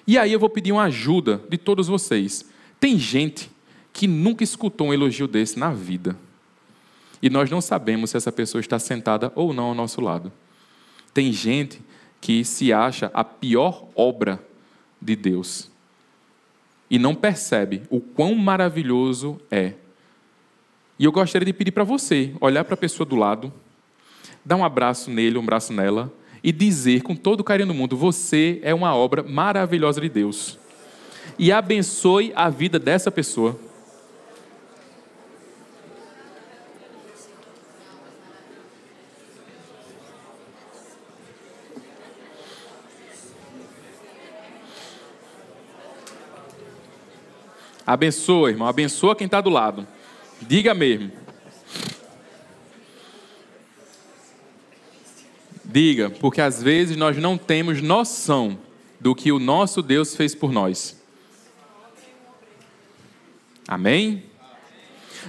[0.07, 2.45] E aí eu vou pedir uma ajuda de todos vocês.
[2.79, 3.51] Tem gente
[3.93, 6.15] que nunca escutou um elogio desse na vida.
[7.21, 10.31] E nós não sabemos se essa pessoa está sentada ou não ao nosso lado.
[11.13, 11.81] Tem gente
[12.21, 14.41] que se acha a pior obra
[15.01, 15.69] de Deus
[16.89, 19.73] e não percebe o quão maravilhoso é.
[20.97, 23.53] E eu gostaria de pedir para você olhar para a pessoa do lado,
[24.43, 26.11] dar um abraço nele, um abraço nela
[26.43, 30.57] e dizer com todo o carinho do mundo: você é uma obra maravilhosa de Deus.
[31.37, 33.57] E abençoe a vida dessa pessoa.
[47.89, 48.67] Abençoa, irmão.
[48.67, 49.87] Abençoa quem está do lado.
[50.39, 51.11] Diga mesmo.
[55.65, 58.59] Diga, porque às vezes nós não temos noção
[58.99, 61.03] do que o nosso Deus fez por nós.
[63.67, 64.23] Amém?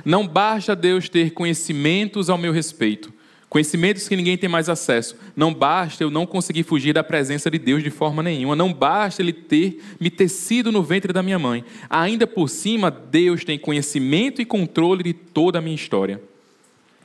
[0.04, 3.10] Não basta Deus ter conhecimentos ao meu respeito,
[3.50, 5.16] Conhecimentos que ninguém tem mais acesso.
[5.34, 8.54] Não basta eu não conseguir fugir da presença de Deus de forma nenhuma.
[8.54, 11.64] Não basta Ele ter me tecido no ventre da minha mãe.
[11.90, 16.22] Ainda por cima, Deus tem conhecimento e controle de toda a minha história.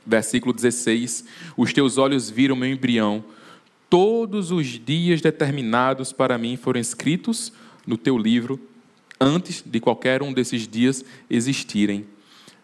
[0.06, 1.24] Versículo 16:
[1.56, 3.24] Os teus olhos viram meu embrião.
[3.90, 7.52] Todos os dias determinados para mim foram escritos
[7.84, 8.60] no teu livro,
[9.20, 12.06] antes de qualquer um desses dias existirem.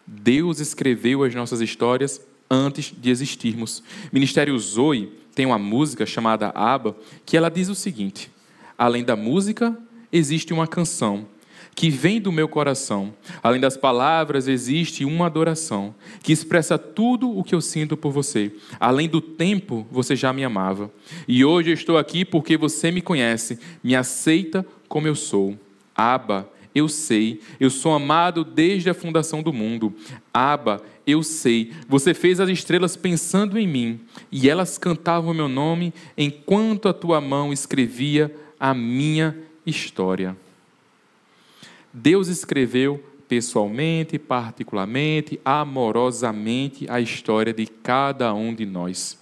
[0.07, 2.21] Deus escreveu as nossas histórias
[2.53, 3.83] antes de existirmos.
[4.11, 8.29] Ministério Zoe tem uma música chamada Aba, que ela diz o seguinte:
[8.77, 9.77] Além da música,
[10.11, 11.25] existe uma canção
[11.75, 13.13] que vem do meu coração.
[13.41, 18.51] Além das palavras, existe uma adoração que expressa tudo o que eu sinto por você.
[18.79, 20.91] Além do tempo, você já me amava.
[21.27, 25.57] E hoje eu estou aqui porque você me conhece, me aceita como eu sou.
[25.95, 27.41] Aba eu sei.
[27.59, 29.93] Eu sou amado desde a fundação do mundo.
[30.33, 31.73] Aba, eu sei.
[31.87, 33.99] Você fez as estrelas pensando em mim,
[34.31, 40.35] e elas cantavam o meu nome enquanto a tua mão escrevia a minha história.
[41.93, 49.17] Deus escreveu pessoalmente, particularmente, amorosamente a história de cada um de nós,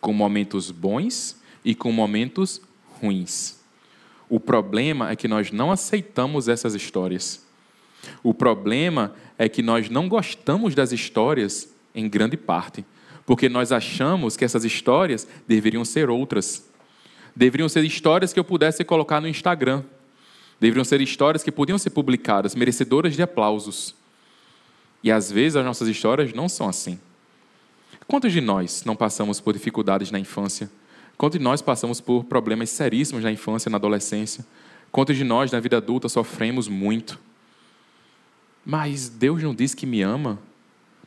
[0.00, 2.60] com momentos bons e com momentos
[3.00, 3.59] ruins.
[4.30, 7.44] O problema é que nós não aceitamos essas histórias.
[8.22, 12.84] O problema é que nós não gostamos das histórias em grande parte,
[13.26, 16.64] porque nós achamos que essas histórias deveriam ser outras.
[17.34, 19.82] Deveriam ser histórias que eu pudesse colocar no Instagram.
[20.60, 23.96] Deveriam ser histórias que podiam ser publicadas, merecedoras de aplausos.
[25.02, 27.00] E às vezes as nossas histórias não são assim.
[28.06, 30.70] Quantos de nós não passamos por dificuldades na infância?
[31.20, 34.42] Quantos de nós passamos por problemas seríssimos na infância e na adolescência?
[34.90, 37.20] Quantos de nós, na vida adulta, sofremos muito?
[38.64, 40.38] Mas Deus não disse que me ama?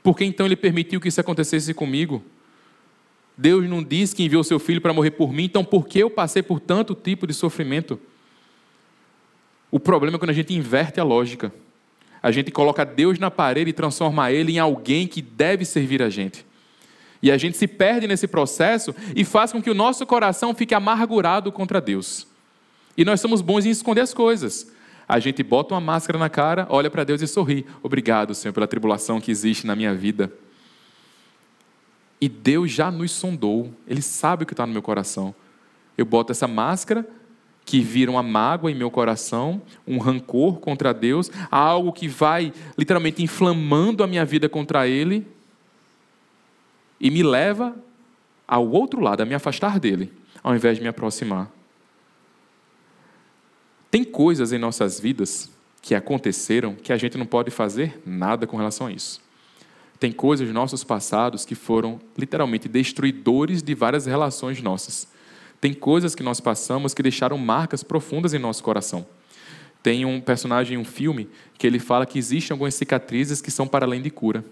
[0.04, 2.24] Por que então Ele permitiu que isso acontecesse comigo?
[3.36, 6.12] Deus não disse que enviou seu filho para morrer por mim, então por que eu
[6.12, 8.00] passei por tanto tipo de sofrimento?
[9.72, 11.52] O problema é quando a gente inverte a lógica.
[12.22, 16.10] A gente coloca Deus na parede e transforma ele em alguém que deve servir a
[16.12, 16.46] gente.
[17.24, 20.76] E a gente se perde nesse processo e faz com que o nosso coração fique
[20.76, 22.28] amargurado contra Deus.
[22.98, 24.70] E nós somos bons em esconder as coisas.
[25.08, 27.66] A gente bota uma máscara na cara, olha para Deus e sorri.
[27.82, 30.34] Obrigado, Senhor, pela tribulação que existe na minha vida.
[32.20, 35.34] E Deus já nos sondou, Ele sabe o que está no meu coração.
[35.98, 37.08] Eu boto essa máscara
[37.66, 43.24] que vira uma mágoa em meu coração, um rancor contra Deus, algo que vai literalmente
[43.24, 45.26] inflamando a minha vida contra Ele,
[47.04, 47.76] e me leva
[48.48, 50.10] ao outro lado, a me afastar dele,
[50.42, 51.52] ao invés de me aproximar.
[53.92, 58.56] Tem coisas em nossas vidas que aconteceram que a gente não pode fazer nada com
[58.56, 59.22] relação a isso.
[60.00, 65.06] Tem coisas nos nossos passados que foram literalmente destruidores de várias relações nossas.
[65.60, 69.06] Tem coisas que nós passamos que deixaram marcas profundas em nosso coração.
[69.82, 73.68] Tem um personagem em um filme que ele fala que existem algumas cicatrizes que são
[73.68, 74.46] para além de cura.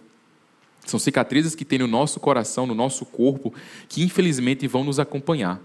[0.86, 3.54] São cicatrizes que tem no nosso coração, no nosso corpo,
[3.88, 5.62] que infelizmente vão nos acompanhar.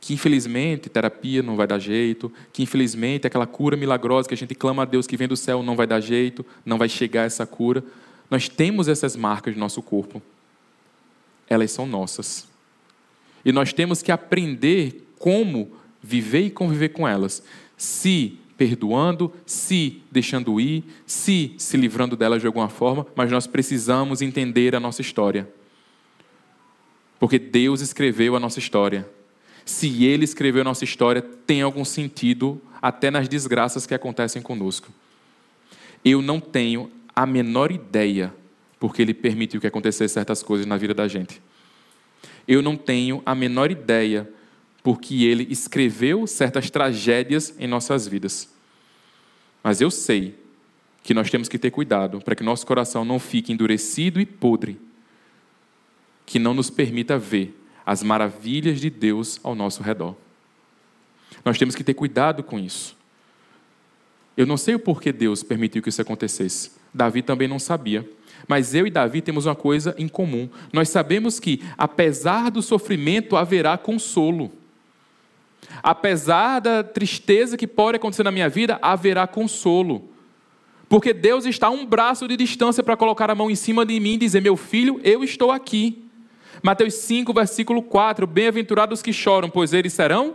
[0.00, 4.54] Que infelizmente terapia não vai dar jeito, que infelizmente aquela cura milagrosa que a gente
[4.54, 7.46] clama a Deus que vem do céu não vai dar jeito, não vai chegar essa
[7.46, 7.82] cura.
[8.30, 10.20] Nós temos essas marcas no nosso corpo.
[11.48, 12.46] Elas são nossas.
[13.44, 17.42] E nós temos que aprender como viver e conviver com elas.
[17.76, 24.22] Se perdoando, se deixando ir, se se livrando delas de alguma forma, mas nós precisamos
[24.22, 25.48] entender a nossa história.
[27.18, 29.08] Porque Deus escreveu a nossa história.
[29.64, 34.88] Se Ele escreveu a nossa história, tem algum sentido até nas desgraças que acontecem conosco.
[36.04, 38.32] Eu não tenho a menor ideia
[38.78, 41.40] porque Ele permitiu que acontecessem certas coisas na vida da gente.
[42.46, 44.28] Eu não tenho a menor ideia
[44.84, 48.54] porque ele escreveu certas tragédias em nossas vidas.
[49.62, 50.38] Mas eu sei
[51.02, 54.78] que nós temos que ter cuidado para que nosso coração não fique endurecido e podre,
[56.26, 60.14] que não nos permita ver as maravilhas de Deus ao nosso redor.
[61.42, 62.94] Nós temos que ter cuidado com isso.
[64.36, 66.72] Eu não sei o porquê Deus permitiu que isso acontecesse.
[66.92, 68.06] Davi também não sabia.
[68.46, 70.46] Mas eu e Davi temos uma coisa em comum.
[70.70, 74.52] Nós sabemos que, apesar do sofrimento, haverá consolo.
[75.82, 80.10] Apesar da tristeza que pode acontecer na minha vida, haverá consolo.
[80.88, 83.98] Porque Deus está a um braço de distância para colocar a mão em cima de
[83.98, 86.04] mim e dizer: Meu filho, eu estou aqui.
[86.62, 90.34] Mateus 5, versículo 4: Bem-aventurados que choram, pois eles serão.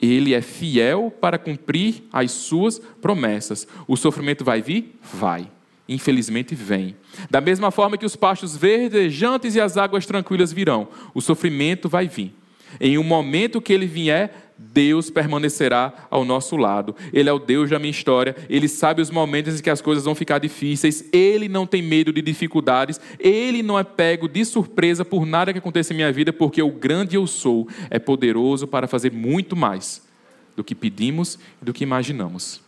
[0.00, 3.66] Ele é fiel para cumprir as suas promessas.
[3.86, 4.98] O sofrimento vai vir?
[5.02, 5.50] Vai.
[5.86, 6.96] Infelizmente vem.
[7.28, 12.08] Da mesma forma que os pastos verdejantes e as águas tranquilas virão, o sofrimento vai
[12.08, 12.32] vir.
[12.78, 16.94] Em um momento que ele vier, Deus permanecerá ao nosso lado.
[17.14, 18.36] Ele é o Deus da minha história.
[18.48, 21.02] Ele sabe os momentos em que as coisas vão ficar difíceis.
[21.12, 23.00] Ele não tem medo de dificuldades.
[23.18, 26.70] Ele não é pego de surpresa por nada que aconteça em minha vida, porque o
[26.70, 30.06] grande eu sou é poderoso para fazer muito mais
[30.54, 32.60] do que pedimos e do que imaginamos.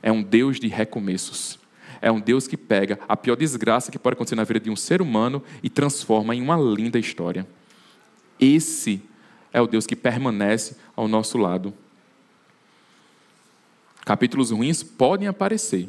[0.00, 1.58] É um Deus de recomeços.
[2.00, 4.76] É um Deus que pega a pior desgraça que pode acontecer na vida de um
[4.76, 7.46] ser humano e transforma em uma linda história.
[8.38, 9.02] Esse
[9.52, 11.72] é o Deus que permanece ao nosso lado.
[14.04, 15.88] Capítulos ruins podem aparecer.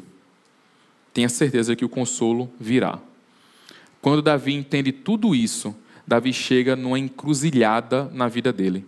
[1.12, 2.98] Tenha certeza que o consolo virá.
[4.00, 5.74] Quando Davi entende tudo isso,
[6.06, 8.84] Davi chega numa encruzilhada na vida dele.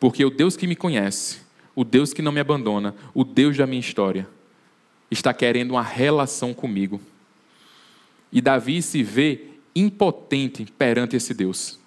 [0.00, 1.40] Porque o Deus que me conhece,
[1.74, 4.28] o Deus que não me abandona, o Deus da minha história,
[5.10, 7.00] está querendo uma relação comigo.
[8.32, 11.78] E Davi se vê impotente perante esse Deus.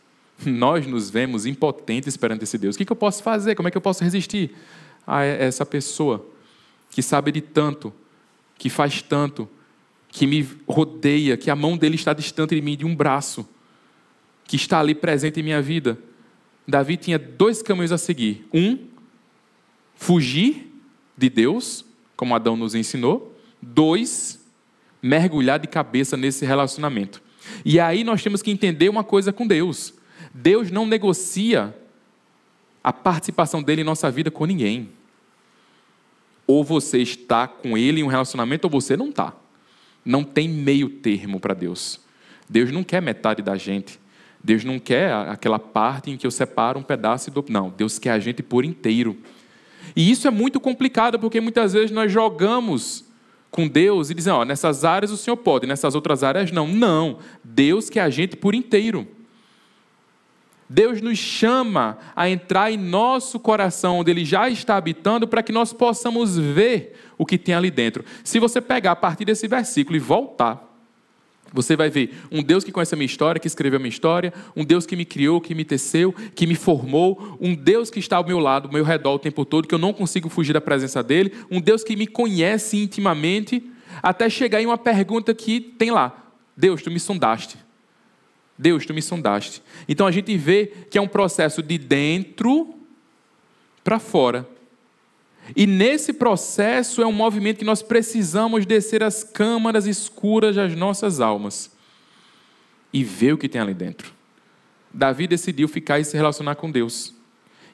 [0.45, 2.75] Nós nos vemos impotentes perante esse Deus.
[2.75, 3.55] O que eu posso fazer?
[3.55, 4.55] Como é que eu posso resistir
[5.05, 6.25] a essa pessoa
[6.91, 7.93] que sabe de tanto,
[8.57, 9.47] que faz tanto,
[10.09, 13.47] que me rodeia, que a mão dele está distante de mim de um braço,
[14.45, 15.97] que está ali presente em minha vida?
[16.67, 18.45] Davi tinha dois caminhos a seguir.
[18.53, 18.87] Um,
[19.95, 20.71] fugir
[21.17, 21.85] de Deus,
[22.15, 23.35] como Adão nos ensinou.
[23.61, 24.45] Dois,
[25.01, 27.21] mergulhar de cabeça nesse relacionamento.
[27.63, 29.93] E aí nós temos que entender uma coisa com Deus.
[30.39, 31.75] Deus não negocia
[32.83, 34.89] a participação dele em nossa vida com ninguém.
[36.45, 39.33] Ou você está com ele em um relacionamento ou você não está.
[40.05, 41.99] Não tem meio termo para Deus.
[42.47, 43.99] Deus não quer metade da gente.
[44.43, 47.43] Deus não quer aquela parte em que eu separo um pedaço do.
[47.49, 49.17] Não, Deus quer a gente por inteiro.
[49.95, 53.05] E isso é muito complicado, porque muitas vezes nós jogamos
[53.49, 56.67] com Deus e dizemos, ó, nessas áreas o Senhor pode, nessas outras áreas não.
[56.67, 59.16] Não, Deus quer a gente por inteiro.
[60.69, 65.51] Deus nos chama a entrar em nosso coração, onde Ele já está habitando, para que
[65.51, 68.03] nós possamos ver o que tem ali dentro.
[68.23, 70.67] Se você pegar a partir desse versículo e voltar
[71.53, 74.33] você vai ver um Deus que conhece a minha história, que escreveu a minha história,
[74.55, 78.17] um Deus que me criou, que me teceu, que me formou, um Deus que está
[78.17, 80.61] ao meu lado, ao meu redor o tempo todo, que eu não consigo fugir da
[80.61, 83.63] presença dele, um Deus que me conhece intimamente,
[84.01, 87.57] até chegar em uma pergunta que tem lá: Deus, tu me sondaste.
[88.57, 89.61] Deus, tu me sondaste.
[89.87, 92.73] Então a gente vê que é um processo de dentro
[93.83, 94.47] para fora.
[95.55, 101.21] E nesse processo é um movimento que nós precisamos descer as câmaras escuras das nossas
[101.21, 101.71] almas
[102.91, 104.11] e ver o que tem ali dentro.
[104.93, 107.13] Davi decidiu ficar e se relacionar com Deus.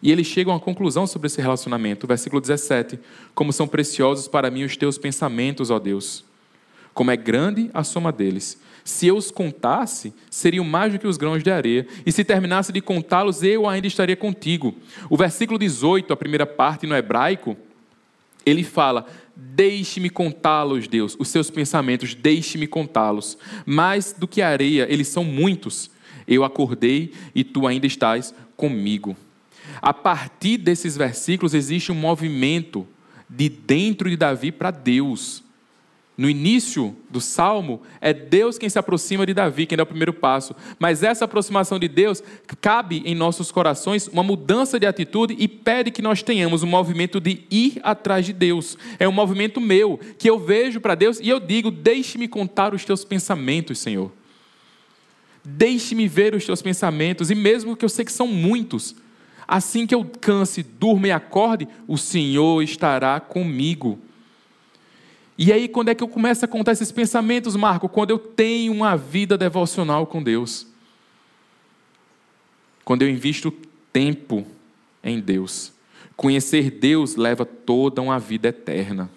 [0.01, 2.99] E ele chega a uma conclusão sobre esse relacionamento, versículo 17:
[3.33, 6.25] Como são preciosos para mim os teus pensamentos, ó Deus,
[6.93, 8.61] como é grande a soma deles.
[8.83, 11.87] Se eu os contasse, seriam mais do que os grãos de areia.
[12.05, 14.75] E se terminasse de contá-los, eu ainda estaria contigo.
[15.09, 17.55] O versículo 18, a primeira parte no hebraico,
[18.45, 19.05] ele fala:
[19.35, 23.37] Deixe-me contá-los, Deus, os seus pensamentos, deixe-me contá-los.
[23.65, 25.89] Mais do que areia, eles são muitos.
[26.27, 29.15] Eu acordei e tu ainda estás comigo.
[29.81, 32.87] A partir desses versículos existe um movimento
[33.29, 35.42] de dentro de Davi para Deus
[36.15, 40.13] no início do salmo, é Deus quem se aproxima de Davi, quem dá o primeiro
[40.13, 40.55] passo.
[40.77, 42.21] Mas essa aproximação de Deus
[42.61, 47.19] cabe em nossos corações uma mudança de atitude e pede que nós tenhamos um movimento
[47.19, 48.77] de ir atrás de Deus.
[48.99, 52.85] É um movimento meu, que eu vejo para Deus e eu digo: Deixe-me contar os
[52.85, 54.11] teus pensamentos, Senhor.
[55.43, 58.95] Deixe-me ver os teus pensamentos, e mesmo que eu sei que são muitos,
[59.47, 63.99] assim que eu canse, durma e acorde, o Senhor estará comigo.
[65.37, 67.89] E aí, quando é que eu começo a contar esses pensamentos, Marco?
[67.89, 70.67] Quando eu tenho uma vida devocional com Deus.
[72.85, 73.51] Quando eu invisto
[73.91, 74.45] tempo
[75.03, 75.73] em Deus.
[76.15, 79.09] Conhecer Deus leva toda uma vida eterna.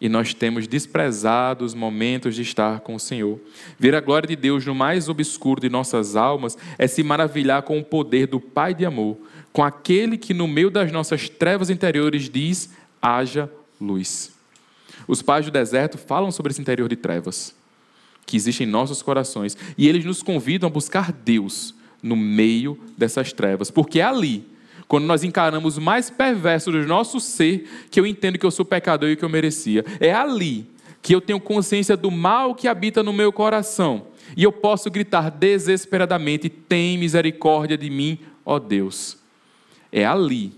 [0.00, 3.38] E nós temos desprezado os momentos de estar com o Senhor.
[3.78, 7.78] Ver a glória de Deus no mais obscuro de nossas almas é se maravilhar com
[7.78, 9.18] o poder do Pai de amor,
[9.52, 12.70] com aquele que no meio das nossas trevas interiores diz:
[13.02, 14.37] haja luz.
[15.06, 17.54] Os pais do deserto falam sobre esse interior de trevas
[18.26, 23.32] que existe em nossos corações e eles nos convidam a buscar Deus no meio dessas
[23.32, 24.46] trevas, porque é ali,
[24.86, 28.64] quando nós encaramos o mais perverso do nosso ser, que eu entendo que eu sou
[28.64, 29.84] pecador e que eu merecia.
[29.98, 30.66] É ali
[31.00, 35.30] que eu tenho consciência do mal que habita no meu coração e eu posso gritar
[35.30, 39.16] desesperadamente: Tem misericórdia de mim, ó Deus.
[39.90, 40.52] É ali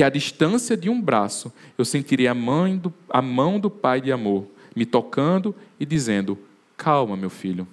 [0.00, 4.10] que a distância de um braço eu sentirei a, do, a mão do Pai de
[4.10, 6.38] amor me tocando e dizendo:
[6.74, 7.68] Calma, meu filho,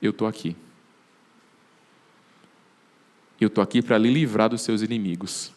[0.00, 0.54] eu estou aqui.
[3.40, 5.52] Eu estou aqui para lhe livrar dos seus inimigos.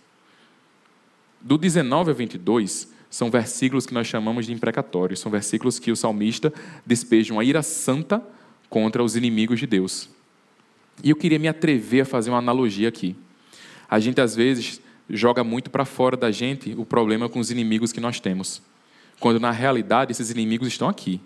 [1.40, 5.96] Do 19 a 22 são versículos que nós chamamos de imprecatórios, são versículos que o
[5.96, 6.52] salmista
[6.84, 8.26] despeja uma ira santa
[8.72, 10.10] contra os inimigos de Deus.
[11.04, 13.16] E eu queria me atrever a fazer uma analogia aqui.
[13.88, 14.82] A gente às vezes
[15.12, 18.62] joga muito para fora da gente o problema com os inimigos que nós temos.
[19.20, 21.22] Quando na realidade esses inimigos estão aqui,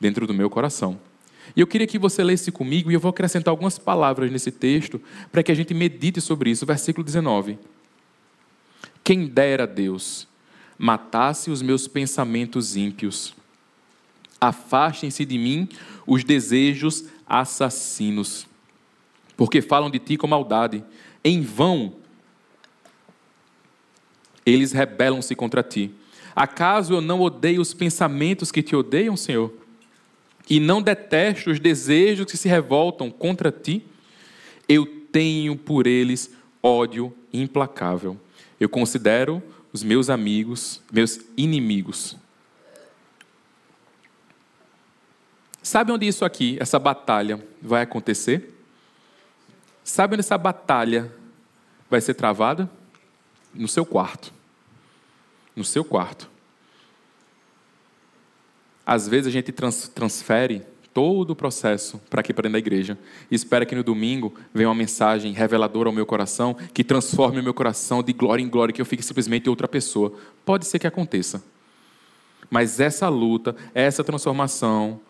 [0.00, 0.98] dentro do meu coração.
[1.56, 5.00] E eu queria que você lesse comigo, e eu vou acrescentar algumas palavras nesse texto,
[5.32, 6.64] para que a gente medite sobre isso.
[6.64, 7.58] Versículo 19.
[9.02, 10.28] Quem dera Deus
[10.78, 13.34] matasse os meus pensamentos ímpios,
[14.40, 15.68] afastem-se de mim
[16.06, 18.46] os desejos assassinos,
[19.36, 20.82] porque falam de ti com maldade.
[21.22, 21.99] Em vão
[24.44, 25.90] eles rebelam-se contra ti.
[26.34, 29.52] Acaso eu não odeio os pensamentos que te odeiam, Senhor?
[30.48, 33.84] E não detesto os desejos que se revoltam contra ti?
[34.68, 36.32] Eu tenho por eles
[36.62, 38.18] ódio implacável.
[38.58, 42.16] Eu considero os meus amigos, meus inimigos.
[45.62, 48.54] Sabe onde isso aqui, essa batalha, vai acontecer?
[49.84, 51.12] Sabe onde essa batalha
[51.88, 52.70] vai ser travada?
[53.54, 54.32] No seu quarto.
[55.54, 56.30] No seu quarto.
[58.86, 62.98] Às vezes a gente trans, transfere todo o processo para aqui para dentro da igreja
[63.30, 67.42] e espera que no domingo venha uma mensagem reveladora ao meu coração que transforme o
[67.44, 70.12] meu coração de glória em glória, que eu fique simplesmente outra pessoa.
[70.44, 71.42] Pode ser que aconteça.
[72.50, 75.00] Mas essa luta, essa transformação,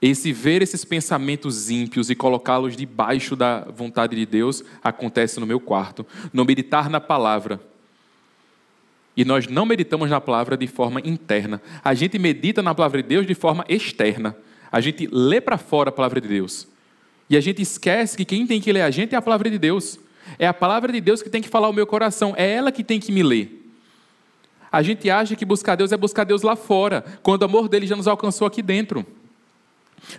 [0.00, 5.58] esse ver esses pensamentos ímpios e colocá-los debaixo da vontade de Deus acontece no meu
[5.58, 7.60] quarto, no meditar na palavra.
[9.16, 11.62] E nós não meditamos na palavra de forma interna.
[11.84, 14.36] A gente medita na palavra de Deus de forma externa.
[14.70, 16.66] A gente lê para fora a palavra de Deus.
[17.30, 19.58] E a gente esquece que quem tem que ler a gente é a palavra de
[19.58, 19.98] Deus.
[20.38, 22.34] É a palavra de Deus que tem que falar o meu coração.
[22.36, 23.64] É ela que tem que me ler.
[24.70, 27.86] A gente acha que buscar Deus é buscar Deus lá fora, quando o amor dele
[27.86, 29.06] já nos alcançou aqui dentro.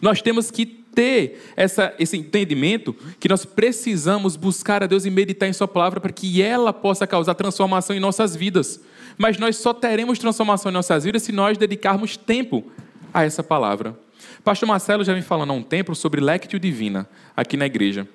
[0.02, 5.48] Nós temos que ter essa, esse entendimento que nós precisamos buscar a Deus e meditar
[5.48, 8.80] em Sua palavra para que ela possa causar transformação em nossas vidas.
[9.18, 12.72] Mas nós só teremos transformação em nossas vidas se nós dedicarmos tempo
[13.14, 13.98] a essa palavra.
[14.44, 18.08] Pastor Marcelo já vem falando há um tempo sobre Lectio Divina aqui na igreja.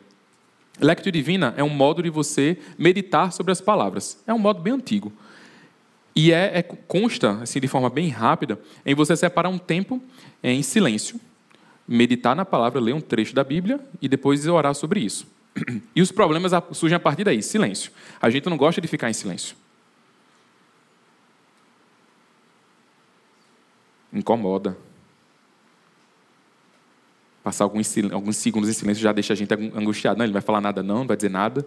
[0.81, 4.19] Lectio Divina é um modo de você meditar sobre as palavras.
[4.27, 5.13] É um modo bem antigo.
[6.17, 10.03] E é, é consta, assim, de forma bem rápida, em você separar um tempo
[10.43, 11.21] em silêncio
[11.91, 15.27] meditar na palavra, ler um trecho da Bíblia e depois orar sobre isso.
[15.95, 17.91] E os problemas surgem a partir daí, silêncio.
[18.23, 19.57] A gente não gosta de ficar em silêncio.
[24.13, 24.79] Incomoda.
[27.43, 30.17] Passar alguns, alguns segundos em silêncio já deixa a gente angustiado.
[30.17, 31.67] Não, ele não vai falar nada, não, não vai dizer nada.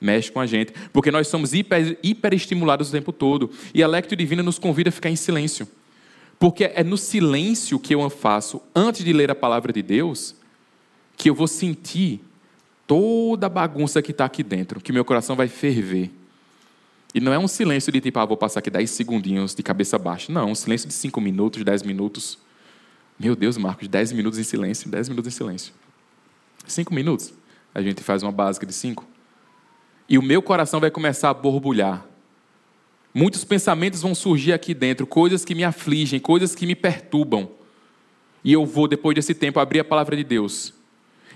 [0.00, 0.72] Mexe com a gente.
[0.92, 3.50] Porque nós somos hiper, hiperestimulados o tempo todo.
[3.74, 5.66] E a Lectio Divina nos convida a ficar em silêncio.
[6.38, 10.34] Porque é no silêncio que eu faço antes de ler a palavra de Deus
[11.16, 12.20] que eu vou sentir
[12.86, 16.10] toda a bagunça que está aqui dentro, que meu coração vai ferver.
[17.14, 19.96] E não é um silêncio de tipo, ah, vou passar aqui 10 segundinhos de cabeça
[19.98, 20.32] baixa.
[20.32, 22.38] Não, um silêncio de 5 minutos, 10 minutos.
[23.18, 25.72] Meu Deus, Marcos, 10 minutos em silêncio, 10 minutos em silêncio.
[26.66, 27.32] 5 minutos.
[27.72, 29.06] A gente faz uma básica de 5.
[30.08, 32.04] E o meu coração vai começar a borbulhar.
[33.14, 37.48] Muitos pensamentos vão surgir aqui dentro, coisas que me afligem, coisas que me perturbam.
[38.42, 40.74] E eu vou, depois desse tempo, abrir a palavra de Deus.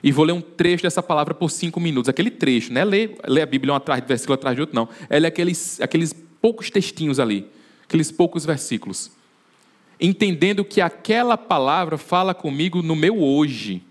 [0.02, 2.08] E vou ler um trecho dessa palavra por cinco minutos.
[2.08, 4.88] Aquele trecho, não é ler, ler a Bíblia um atrás versículo atrás de outro, não.
[5.08, 7.46] É ler aqueles, aqueles poucos textinhos ali,
[7.84, 9.12] aqueles poucos versículos.
[10.00, 13.82] Entendendo que aquela palavra fala comigo no meu hoje.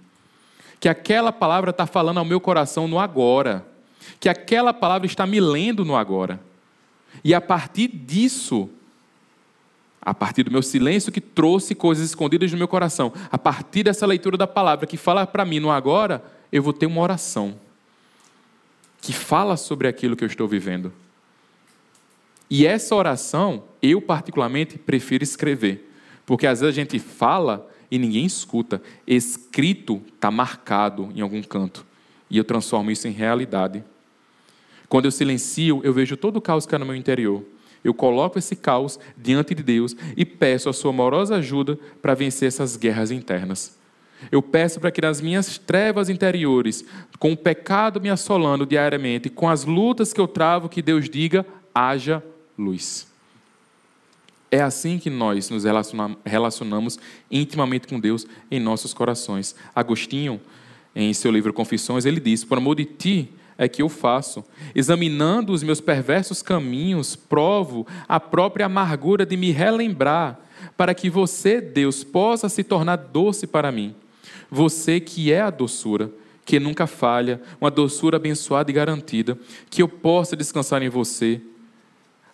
[0.79, 3.65] Que aquela palavra está falando ao meu coração no agora.
[4.19, 6.46] Que aquela palavra está me lendo no agora.
[7.23, 8.69] E a partir disso,
[10.01, 14.05] a partir do meu silêncio que trouxe coisas escondidas no meu coração, a partir dessa
[14.05, 17.59] leitura da palavra que fala para mim no agora, eu vou ter uma oração
[19.01, 20.91] que fala sobre aquilo que eu estou vivendo.
[22.49, 25.91] E essa oração, eu particularmente prefiro escrever,
[26.25, 28.81] porque às vezes a gente fala e ninguém escuta.
[29.05, 31.85] Escrito está marcado em algum canto,
[32.29, 33.83] e eu transformo isso em realidade.
[34.89, 37.43] Quando eu silencio, eu vejo todo o caos que há no meu interior.
[37.83, 42.47] Eu coloco esse caos diante de Deus e peço a sua amorosa ajuda para vencer
[42.47, 43.77] essas guerras internas.
[44.31, 46.83] Eu peço para que nas minhas trevas interiores,
[47.19, 51.45] com o pecado me assolando diariamente, com as lutas que eu travo, que Deus diga:
[51.73, 52.23] haja
[52.57, 53.07] luz.
[54.49, 55.63] É assim que nós nos
[56.25, 56.97] relacionamos
[57.29, 59.55] intimamente com Deus em nossos corações.
[59.75, 60.39] Agostinho,
[60.95, 64.43] em seu livro Confissões, ele diz: Por amor de ti, é que eu faço.
[64.75, 70.39] Examinando os meus perversos caminhos, provo a própria amargura de me relembrar,
[70.75, 73.95] para que você, Deus, possa se tornar doce para mim.
[74.49, 76.11] Você que é a doçura,
[76.45, 79.37] que nunca falha, uma doçura abençoada e garantida,
[79.69, 81.41] que eu possa descansar em você,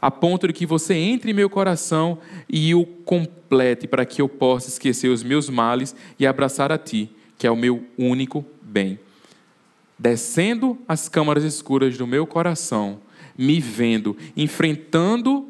[0.02, 2.20] a ponto de que você entre em meu coração
[2.50, 7.10] e o complete, para que eu possa esquecer os meus males e abraçar a Ti,
[7.38, 9.00] que é o meu único bem
[9.98, 13.00] descendo as câmaras escuras do meu coração,
[13.38, 15.48] me vendo, enfrentando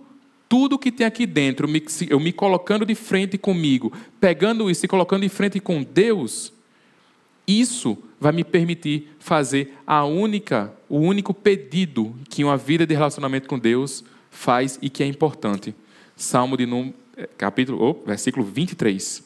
[0.48, 1.68] tudo que tem aqui dentro,
[2.10, 6.54] eu me colocando de frente comigo, pegando isso e colocando de frente com Deus,
[7.48, 13.50] isso vai me permitir fazer a única, o único pedido que uma vida de relacionamento
[13.50, 15.76] com Deus faz e que é importante.
[16.16, 19.24] Salmo de número, eh, capítulo, oh, versículo 23.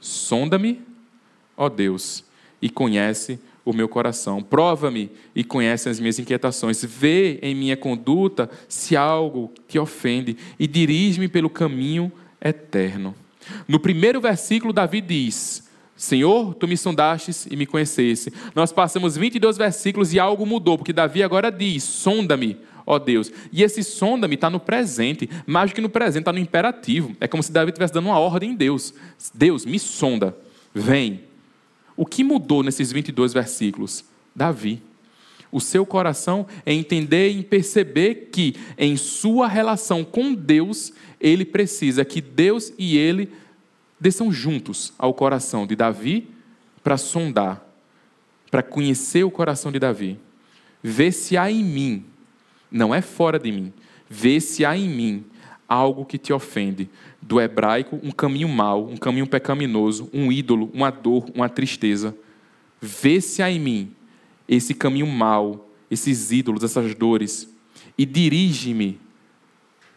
[0.00, 0.82] Sonda-me,
[1.56, 2.24] ó Deus,
[2.60, 4.42] e conhece o meu coração.
[4.42, 6.84] Prova-me e conhece as minhas inquietações.
[6.84, 13.14] Vê em minha conduta se algo te ofende e dirige-me pelo caminho eterno.
[13.66, 18.32] No primeiro versículo, Davi diz: Senhor, tu me sondastes e me conhecesse.
[18.54, 23.32] Nós passamos 22 versículos e algo mudou, porque Davi agora diz: Sonda-me, ó Deus.
[23.52, 27.14] E esse sonda-me está no presente, mais do que no presente, está no imperativo.
[27.20, 28.92] É como se Davi estivesse dando uma ordem em Deus:
[29.32, 30.36] Deus, me sonda,
[30.74, 31.33] vem.
[31.96, 34.04] O que mudou nesses 22 versículos?
[34.34, 34.82] Davi.
[35.52, 42.04] O seu coração é entender e perceber que, em sua relação com Deus, ele precisa
[42.04, 43.30] que Deus e ele
[44.00, 46.28] desçam juntos ao coração de Davi
[46.82, 47.64] para sondar,
[48.50, 50.18] para conhecer o coração de Davi.
[50.82, 52.04] Ver se há em mim,
[52.70, 53.72] não é fora de mim,
[54.10, 55.24] ver se há em mim
[55.68, 56.90] algo que te ofende.
[57.26, 62.14] Do hebraico, um caminho mau, um caminho pecaminoso, um ídolo, uma dor, uma tristeza.
[62.80, 63.92] Vê se há em mim
[64.46, 67.48] esse caminho mau, esses ídolos, essas dores,
[67.96, 69.00] e dirige-me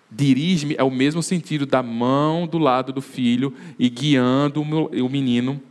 [0.09, 5.61] Dirige-me é o mesmo sentido da mão do lado do filho e guiando o menino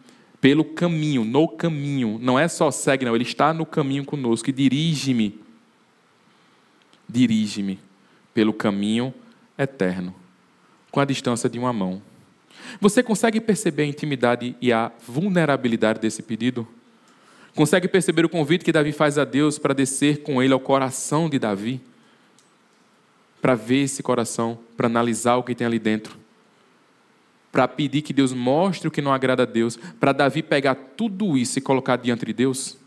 [0.40, 2.18] pelo caminho, no caminho.
[2.20, 4.50] Não é só segue, não, ele está no caminho conosco.
[4.50, 5.40] E dirige-me,
[7.09, 7.78] dirige-me
[8.34, 9.14] pelo caminho
[9.57, 10.14] eterno,
[10.97, 12.01] com a distância de uma mão.
[12.80, 16.66] Você consegue perceber a intimidade e a vulnerabilidade desse pedido?
[17.55, 21.28] Consegue perceber o convite que Davi faz a Deus para descer com ele ao coração
[21.28, 21.82] de Davi?
[23.42, 26.16] para ver esse coração, para analisar o que tem ali dentro,
[27.53, 31.36] para pedir que Deus mostre o que não agrada a Deus, para Davi pegar tudo
[31.36, 32.78] isso e colocar diante de Deus?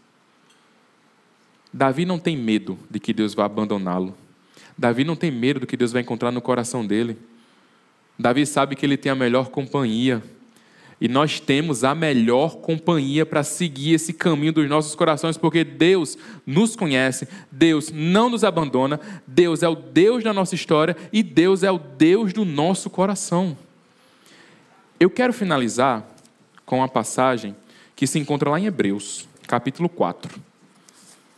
[1.72, 4.18] Davi não tem medo de que Deus vá abandoná-lo.
[4.76, 7.16] Davi não tem medo do que Deus vai encontrar no coração dele.
[8.20, 10.22] Davi sabe que ele tem a melhor companhia
[11.00, 16.18] e nós temos a melhor companhia para seguir esse caminho dos nossos corações, porque Deus
[16.46, 21.64] nos conhece, Deus não nos abandona, Deus é o Deus da nossa história e Deus
[21.64, 23.58] é o Deus do nosso coração.
[25.00, 26.06] Eu quero finalizar
[26.66, 27.56] com uma passagem
[27.96, 30.38] que se encontra lá em Hebreus, capítulo 4.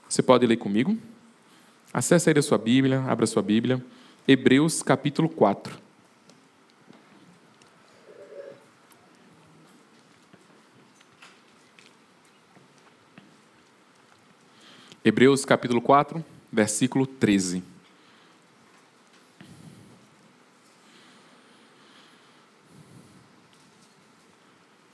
[0.09, 0.97] Você pode ler comigo?
[1.93, 3.83] Acesse aí a sua Bíblia, abra a sua Bíblia.
[4.27, 5.90] Hebreus, capítulo 4.
[15.03, 17.63] Hebreus capítulo 4, versículo 13.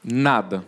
[0.04, 0.66] Nada,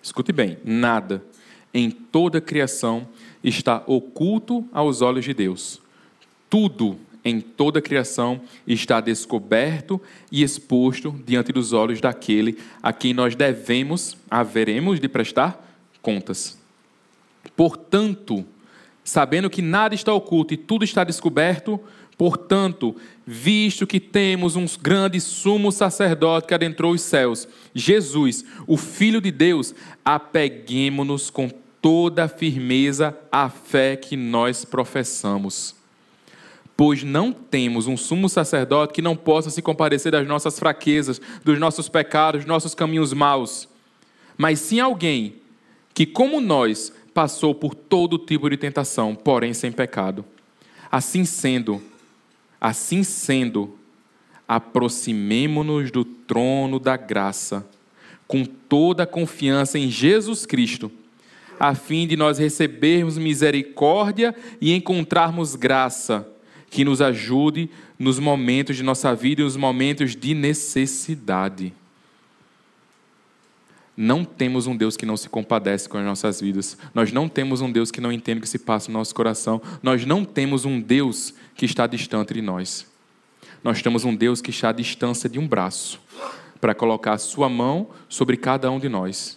[0.00, 1.24] escute bem, nada
[1.72, 3.08] em toda a criação
[3.42, 5.80] está oculto aos olhos de Deus.
[6.48, 13.12] Tudo em toda a criação está descoberto e exposto diante dos olhos daquele a quem
[13.12, 15.64] nós devemos, haveremos de prestar
[16.00, 16.57] contas.
[17.56, 18.44] Portanto,
[19.04, 21.80] sabendo que nada está oculto e tudo está descoberto,
[22.16, 22.94] portanto,
[23.26, 29.30] visto que temos um grande sumo sacerdote que adentrou os céus, Jesus, o Filho de
[29.30, 29.74] Deus,
[30.04, 31.48] apeguemo-nos com
[31.80, 35.74] toda a firmeza à fé que nós professamos.
[36.76, 41.58] Pois não temos um sumo sacerdote que não possa se comparecer das nossas fraquezas, dos
[41.58, 43.68] nossos pecados, dos nossos caminhos maus,
[44.36, 45.36] mas sim alguém
[45.92, 50.24] que, como nós, passou por todo tipo de tentação, porém sem pecado.
[50.88, 51.82] Assim sendo,
[52.60, 53.76] assim sendo,
[54.46, 57.66] aproximemo-nos do trono da graça,
[58.28, 60.92] com toda a confiança em Jesus Cristo,
[61.58, 66.24] a fim de nós recebermos misericórdia e encontrarmos graça
[66.70, 71.72] que nos ajude nos momentos de nossa vida e nos momentos de necessidade
[74.00, 76.78] não temos um Deus que não se compadece com as nossas vidas.
[76.94, 79.60] Nós não temos um Deus que não entende o que se passa no nosso coração.
[79.82, 82.86] Nós não temos um Deus que está distante de nós.
[83.64, 86.00] Nós temos um Deus que está à distância de um braço
[86.60, 89.36] para colocar a sua mão sobre cada um de nós.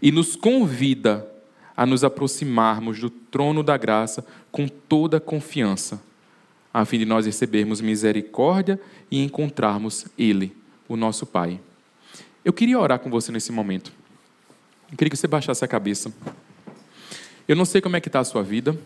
[0.00, 1.28] E nos convida
[1.76, 6.00] a nos aproximarmos do trono da graça com toda confiança,
[6.72, 8.80] a fim de nós recebermos misericórdia
[9.10, 10.54] e encontrarmos Ele,
[10.88, 11.58] o nosso Pai.
[12.44, 13.92] Eu queria orar com você nesse momento.
[14.90, 16.12] Eu queria que você baixasse a cabeça.
[17.46, 18.76] Eu não sei como é que está a sua vida.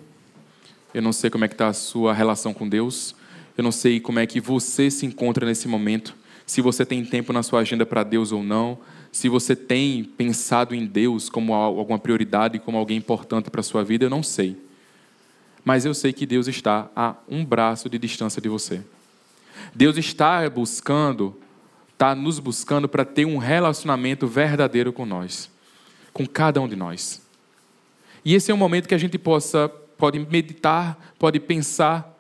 [0.93, 3.15] Eu não sei como é que está a sua relação com Deus.
[3.57, 6.15] Eu não sei como é que você se encontra nesse momento.
[6.45, 8.79] Se você tem tempo na sua agenda para Deus ou não.
[9.11, 13.83] Se você tem pensado em Deus como alguma prioridade, como alguém importante para a sua
[13.83, 14.57] vida, eu não sei.
[15.65, 18.83] mas eu sei que Deus está a um braço de distância de você.
[19.75, 21.37] Deus está buscando,
[21.97, 25.51] está nos buscando para ter um relacionamento verdadeiro com nós,
[26.13, 27.23] com cada um de nós.
[28.23, 29.67] E esse é um momento que a gente possa,
[29.97, 32.15] pode meditar, pode pensar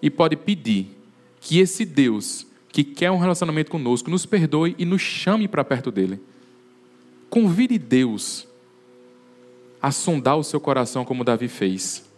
[0.00, 0.96] e pode pedir
[1.40, 5.90] que esse Deus que quer um relacionamento conosco nos perdoe e nos chame para perto
[5.90, 6.20] dele.
[7.28, 8.46] Convide Deus
[9.80, 12.08] a sondar o seu coração como Davi fez.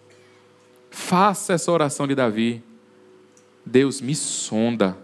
[0.90, 2.62] Faça essa oração de Davi.
[3.64, 5.03] Deus me sonda.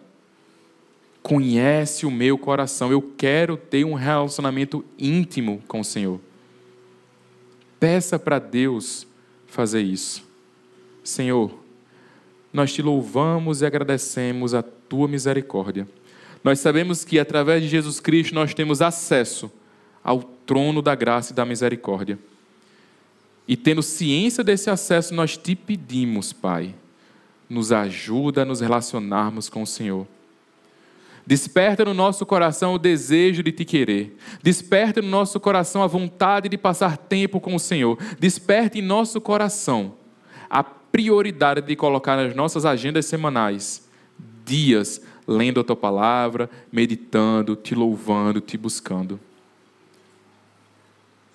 [1.30, 2.90] Conhece o meu coração.
[2.90, 6.18] Eu quero ter um relacionamento íntimo com o Senhor.
[7.78, 9.06] Peça para Deus
[9.46, 10.24] fazer isso.
[11.04, 11.56] Senhor,
[12.52, 15.86] nós te louvamos e agradecemos a tua misericórdia.
[16.42, 19.48] Nós sabemos que através de Jesus Cristo nós temos acesso
[20.02, 22.18] ao trono da graça e da misericórdia.
[23.46, 26.74] E tendo ciência desse acesso, nós te pedimos, Pai,
[27.48, 30.08] nos ajuda a nos relacionarmos com o Senhor.
[31.26, 34.16] Desperta no nosso coração o desejo de te querer.
[34.42, 37.98] Desperta no nosso coração a vontade de passar tempo com o Senhor.
[38.18, 39.94] Desperta em nosso coração
[40.48, 43.88] a prioridade de colocar nas nossas agendas semanais
[44.44, 49.20] dias lendo a tua palavra, meditando, te louvando, te buscando.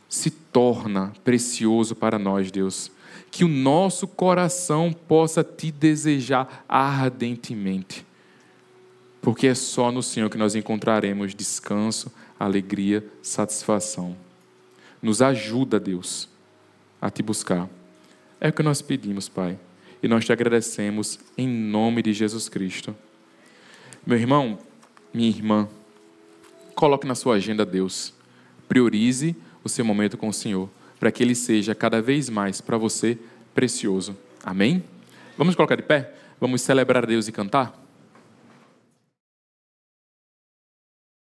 [0.09, 2.91] Se torna precioso para nós, Deus,
[3.31, 8.05] que o nosso coração possa te desejar ardentemente,
[9.25, 14.15] porque é só no Senhor que nós encontraremos descanso, alegria, satisfação.
[15.01, 16.29] Nos ajuda, Deus,
[17.01, 17.67] a te buscar.
[18.39, 19.57] É o que nós pedimos, Pai.
[20.03, 22.95] E nós te agradecemos em nome de Jesus Cristo.
[24.05, 24.59] Meu irmão,
[25.11, 25.67] minha irmã,
[26.75, 28.13] coloque na sua agenda Deus.
[28.69, 30.69] Priorize o seu momento com o Senhor,
[30.99, 33.17] para que ele seja cada vez mais para você
[33.55, 34.15] precioso.
[34.43, 34.83] Amém?
[35.35, 36.13] Vamos colocar de pé?
[36.39, 37.84] Vamos celebrar Deus e cantar?